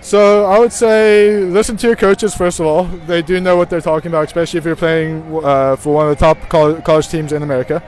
So 0.00 0.44
I 0.44 0.58
would 0.58 0.72
say 0.72 1.40
listen 1.40 1.76
to 1.78 1.86
your 1.86 1.96
coaches 1.96 2.34
first 2.34 2.60
of 2.60 2.66
all. 2.66 2.84
They 2.84 3.22
do 3.22 3.40
know 3.40 3.56
what 3.56 3.70
they're 3.70 3.80
talking 3.80 4.10
about, 4.10 4.26
especially 4.26 4.58
if 4.58 4.64
you're 4.64 4.76
playing 4.76 5.22
uh, 5.42 5.76
for 5.76 5.94
one 5.94 6.10
of 6.10 6.18
the 6.18 6.20
top 6.20 6.48
college 6.84 7.08
teams 7.08 7.32
in 7.32 7.42
America. 7.42 7.82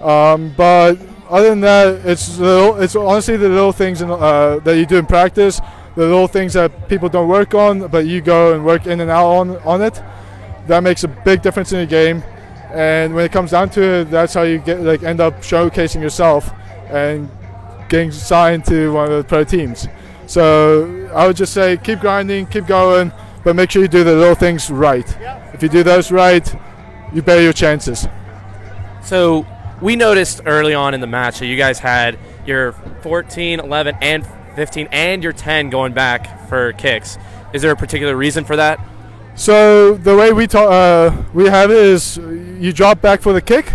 Um, 0.00 0.52
but 0.56 0.98
other 1.28 1.50
than 1.50 1.60
that, 1.60 2.06
it's 2.06 2.38
little, 2.38 2.80
it's 2.80 2.96
honestly 2.96 3.36
the 3.36 3.48
little 3.48 3.72
things 3.72 4.02
in, 4.02 4.10
uh, 4.10 4.58
that 4.64 4.76
you 4.76 4.86
do 4.86 4.96
in 4.96 5.06
practice, 5.06 5.60
the 5.94 6.06
little 6.06 6.26
things 6.26 6.54
that 6.54 6.88
people 6.88 7.08
don't 7.08 7.28
work 7.28 7.54
on, 7.54 7.86
but 7.88 8.06
you 8.06 8.20
go 8.20 8.54
and 8.54 8.64
work 8.64 8.86
in 8.86 9.00
and 9.00 9.10
out 9.10 9.28
on 9.28 9.56
on 9.58 9.82
it. 9.82 10.00
That 10.68 10.82
makes 10.82 11.04
a 11.04 11.08
big 11.08 11.42
difference 11.42 11.72
in 11.72 11.80
the 11.80 11.86
game. 11.86 12.22
And 12.72 13.14
when 13.14 13.24
it 13.24 13.32
comes 13.32 13.50
down 13.50 13.68
to 13.70 13.82
it, 13.82 14.04
that's 14.10 14.34
how 14.34 14.42
you 14.42 14.58
get 14.58 14.80
like 14.80 15.02
end 15.02 15.20
up 15.20 15.34
showcasing 15.42 16.00
yourself 16.00 16.50
and 16.88 17.28
getting 17.88 18.10
signed 18.10 18.64
to 18.66 18.92
one 18.92 19.12
of 19.12 19.18
the 19.18 19.24
pro 19.24 19.44
teams. 19.44 19.86
So 20.26 21.10
I 21.14 21.26
would 21.26 21.36
just 21.36 21.52
say 21.52 21.76
keep 21.76 22.00
grinding, 22.00 22.46
keep 22.46 22.66
going, 22.66 23.12
but 23.44 23.54
make 23.54 23.70
sure 23.70 23.82
you 23.82 23.88
do 23.88 24.04
the 24.04 24.14
little 24.14 24.34
things 24.34 24.70
right. 24.70 25.06
If 25.52 25.62
you 25.62 25.68
do 25.68 25.82
those 25.82 26.10
right, 26.10 26.50
you 27.12 27.20
better 27.20 27.42
your 27.42 27.52
chances. 27.52 28.08
So 29.02 29.46
we 29.82 29.96
noticed 29.96 30.40
early 30.46 30.72
on 30.74 30.94
in 30.94 31.00
the 31.00 31.06
match 31.06 31.40
that 31.40 31.46
you 31.46 31.56
guys 31.56 31.78
had 31.78 32.18
your 32.46 32.72
14, 33.02 33.60
11, 33.60 33.96
and 34.00 34.26
15, 34.54 34.88
and 34.92 35.22
your 35.22 35.32
10 35.32 35.70
going 35.70 35.92
back 35.92 36.48
for 36.48 36.72
kicks. 36.72 37.18
Is 37.52 37.60
there 37.60 37.72
a 37.72 37.76
particular 37.76 38.16
reason 38.16 38.44
for 38.44 38.56
that? 38.56 38.80
So 39.42 39.94
the 39.94 40.16
way 40.16 40.32
we 40.32 40.46
ta- 40.46 40.68
uh, 40.68 41.24
we 41.34 41.46
have 41.46 41.72
it 41.72 41.76
is 41.76 42.16
you 42.16 42.72
drop 42.72 43.00
back 43.00 43.20
for 43.20 43.32
the 43.32 43.40
kick. 43.40 43.72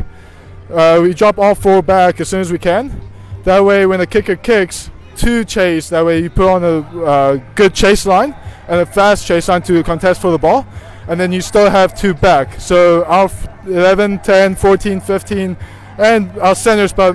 Uh, 0.72 1.02
we 1.04 1.14
drop 1.14 1.38
all 1.38 1.56
four 1.56 1.82
back 1.82 2.22
as 2.22 2.30
soon 2.30 2.40
as 2.40 2.54
we 2.54 2.58
can. 2.58 3.02
That 3.44 3.66
way, 3.66 3.86
when 3.86 4.00
the 4.00 4.08
kicker 4.08 4.38
kicks, 4.38 4.90
two 5.18 5.44
chase. 5.44 5.90
That 5.90 6.06
way 6.06 6.22
you 6.24 6.30
put 6.30 6.48
on 6.48 6.64
a 6.64 7.04
uh, 7.04 7.36
good 7.56 7.74
chase 7.74 8.06
line 8.06 8.34
and 8.70 8.80
a 8.80 8.86
fast 8.86 9.28
chase 9.28 9.50
line 9.50 9.62
to 9.64 9.84
contest 9.84 10.22
for 10.22 10.32
the 10.32 10.38
ball. 10.38 10.66
And 11.10 11.20
then 11.20 11.34
you 11.34 11.42
still 11.42 11.70
have 11.70 11.94
two 11.94 12.14
back. 12.14 12.62
So 12.62 13.04
our 13.04 13.30
11, 13.66 14.20
10, 14.20 14.56
14, 14.56 15.02
15, 15.02 15.58
and 15.98 16.40
our 16.40 16.56
centers, 16.56 16.94
but 16.94 17.12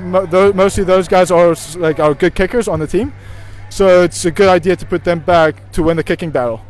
mostly 0.55 0.85
those 0.85 1.09
guys 1.09 1.31
are 1.31 1.57
like 1.79 2.01
our 2.01 2.13
good 2.13 2.35
kickers 2.35 2.69
on 2.69 2.81
the 2.81 2.87
team. 2.87 3.15
So 3.71 4.03
it's 4.03 4.27
a 4.27 4.31
good 4.31 4.51
idea 4.51 4.77
to 4.77 4.85
put 4.85 5.05
them 5.05 5.21
back 5.21 5.73
to 5.73 5.83
win 5.83 5.97
the 5.97 6.05
kicking 6.05 6.29
battle. 6.29 6.61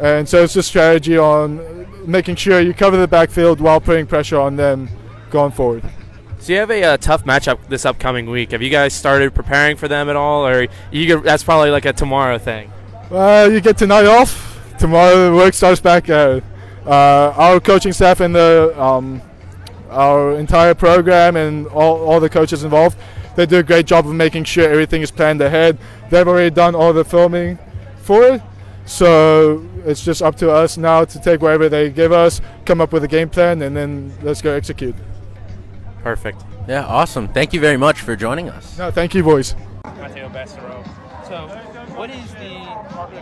And 0.00 0.28
so 0.28 0.42
it's 0.42 0.56
a 0.56 0.62
strategy 0.62 1.16
on 1.16 1.86
making 2.06 2.36
sure 2.36 2.60
you 2.60 2.74
cover 2.74 2.96
the 2.96 3.08
backfield 3.08 3.60
while 3.60 3.80
putting 3.80 4.06
pressure 4.06 4.38
on 4.38 4.56
them 4.56 4.88
going 5.30 5.52
forward. 5.52 5.82
So 6.38 6.52
you 6.52 6.58
have 6.58 6.70
a 6.70 6.84
uh, 6.84 6.96
tough 6.98 7.24
matchup 7.24 7.68
this 7.68 7.86
upcoming 7.86 8.28
week. 8.28 8.50
Have 8.50 8.60
you 8.60 8.68
guys 8.70 8.92
started 8.92 9.34
preparing 9.34 9.76
for 9.76 9.88
them 9.88 10.10
at 10.10 10.16
all, 10.16 10.46
or 10.46 10.66
you 10.90 11.22
that's 11.22 11.42
probably 11.42 11.70
like 11.70 11.86
a 11.86 11.92
tomorrow 11.92 12.36
thing? 12.36 12.70
Well, 13.10 13.50
you 13.50 13.60
get 13.60 13.78
tonight 13.78 14.04
off. 14.04 14.60
Tomorrow 14.78 15.30
the 15.30 15.36
work 15.36 15.54
starts 15.54 15.80
back. 15.80 16.10
Uh, 16.10 16.40
uh, 16.84 17.32
our 17.36 17.60
coaching 17.60 17.92
staff 17.92 18.20
and 18.20 18.34
the 18.34 18.74
um, 18.78 19.22
our 19.88 20.36
entire 20.36 20.74
program 20.74 21.36
and 21.36 21.66
all, 21.68 22.04
all 22.04 22.20
the 22.20 22.28
coaches 22.28 22.62
involved, 22.62 22.98
they 23.36 23.46
do 23.46 23.58
a 23.58 23.62
great 23.62 23.86
job 23.86 24.06
of 24.06 24.12
making 24.12 24.44
sure 24.44 24.68
everything 24.68 25.00
is 25.00 25.10
planned 25.10 25.40
ahead. 25.40 25.78
They've 26.10 26.28
already 26.28 26.50
done 26.50 26.74
all 26.74 26.92
the 26.92 27.04
filming 27.04 27.58
for 28.02 28.22
it, 28.24 28.42
so 28.86 29.66
it's 29.84 30.04
just 30.04 30.22
up 30.22 30.36
to 30.36 30.50
us 30.50 30.76
now 30.76 31.04
to 31.04 31.20
take 31.20 31.42
whatever 31.42 31.68
they 31.68 31.90
give 31.90 32.12
us, 32.12 32.40
come 32.64 32.80
up 32.80 32.92
with 32.92 33.04
a 33.04 33.08
game 33.08 33.28
plan, 33.28 33.62
and 33.62 33.76
then 33.76 34.12
let's 34.22 34.42
go 34.42 34.52
execute. 34.52 34.94
Perfect. 36.02 36.42
Yeah, 36.68 36.84
awesome. 36.86 37.28
Thank 37.28 37.52
you 37.52 37.60
very 37.60 37.76
much 37.76 38.00
for 38.00 38.16
joining 38.16 38.48
us. 38.48 38.78
No, 38.78 38.90
thank 38.90 39.14
you, 39.14 39.22
boys. 39.22 39.54
Mathieu 39.84 40.28
Bastareaud. 40.28 40.84
So, 41.28 41.48
what 41.96 42.10
is 42.10 42.32
the 42.34 42.54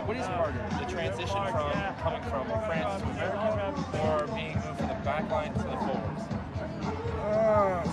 what 0.03 0.17
is 0.17 0.25
harder, 0.25 0.59
the 0.79 0.85
transition 0.91 1.27
from 1.27 1.71
coming 2.03 2.23
from 2.23 2.47
France 2.67 3.01
to 3.01 3.07
America, 3.09 3.71
or 4.03 4.27
being 4.35 4.55
moved 4.55 4.77
from 4.77 4.87
the 4.87 4.99
back 5.07 5.29
line 5.31 5.53
to 5.53 5.59
the 5.59 5.77
forwards? 5.79 6.23
Uh, 7.23 7.83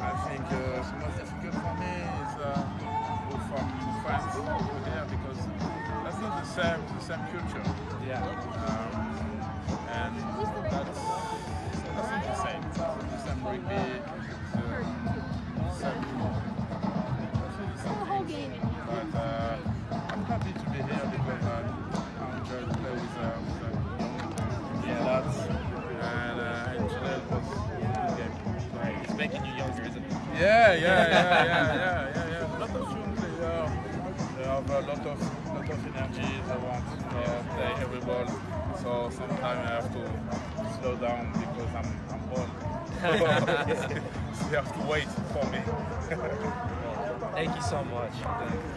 I 0.00 0.12
think 0.28 0.44
uh, 0.48 0.80
the 0.80 0.96
most 1.04 1.16
difficult 1.20 1.54
for 1.60 1.74
me 1.76 1.92
is 2.24 2.32
uh, 2.40 2.64
move 3.28 3.44
from 3.52 3.68
France 4.00 4.24
to 4.32 4.40
here 4.88 5.04
because 5.12 5.36
that's 5.36 5.60
not 5.60 5.73
the 6.44 6.50
same 6.62 6.82
the 6.86 7.00
same 7.00 7.24
culture. 7.32 7.64
Yeah. 8.06 8.20
Um, 8.68 8.92
and 9.88 10.14
that's 10.70 11.00
that's 11.96 12.10
not 12.10 12.22
the 12.24 12.34
same. 12.44 12.62
The 13.10 13.18
same 13.24 13.40
rugby. 13.44 13.74
It's, 13.74 14.10
same, 15.80 16.02
the 17.64 17.78
same 17.80 18.26
thing. 18.26 18.52
But 18.86 19.18
uh, 19.18 19.56
I'm 20.10 20.22
happy 20.24 20.52
to 20.52 20.64
be 20.70 20.76
here 20.76 21.06
because 21.16 21.44
I, 21.44 21.48
I 22.20 22.22
enjoy 22.38 22.60
to 22.60 22.74
play 22.78 22.92
with 22.92 23.16
uh, 23.18 23.28
with 23.40 23.62
uh, 23.64 23.68
Yeah, 24.86 25.00
that's 25.04 25.36
and 26.04 26.38
uh, 26.40 26.74
and 26.76 26.84
today 26.90 27.16
it 27.16 27.24
was 27.30 27.46
a 27.48 27.56
good 27.72 28.16
game. 28.18 28.34
right. 28.76 28.96
It's 29.04 29.14
making 29.14 29.42
you 29.46 29.52
younger, 29.54 29.82
isn't 29.82 30.04
it? 30.04 30.12
Yeah, 30.34 30.74
yeah, 30.74 30.78
yeah, 30.78 31.08
yeah, 31.08 31.74
yeah, 31.74 31.93
play 37.54 37.72
every 37.78 38.00
ball. 38.00 38.26
So 38.82 39.10
sometimes 39.10 39.42
I 39.42 39.74
have 39.74 39.92
to 39.92 40.80
slow 40.80 40.96
down 40.96 41.32
because 41.32 41.74
I'm 41.74 41.90
I'm 42.10 42.22
old. 42.30 42.50
so 43.00 43.94
you 44.50 44.56
have 44.56 44.72
to 44.74 44.86
wait 44.86 45.08
for 45.32 45.44
me. 45.50 45.60
Thank 47.32 47.54
you 47.56 47.62
so 47.62 47.84
much. 47.84 48.12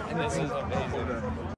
And 0.10 0.20
this 0.20 0.34
is 0.38 0.52
amazing. 0.52 1.54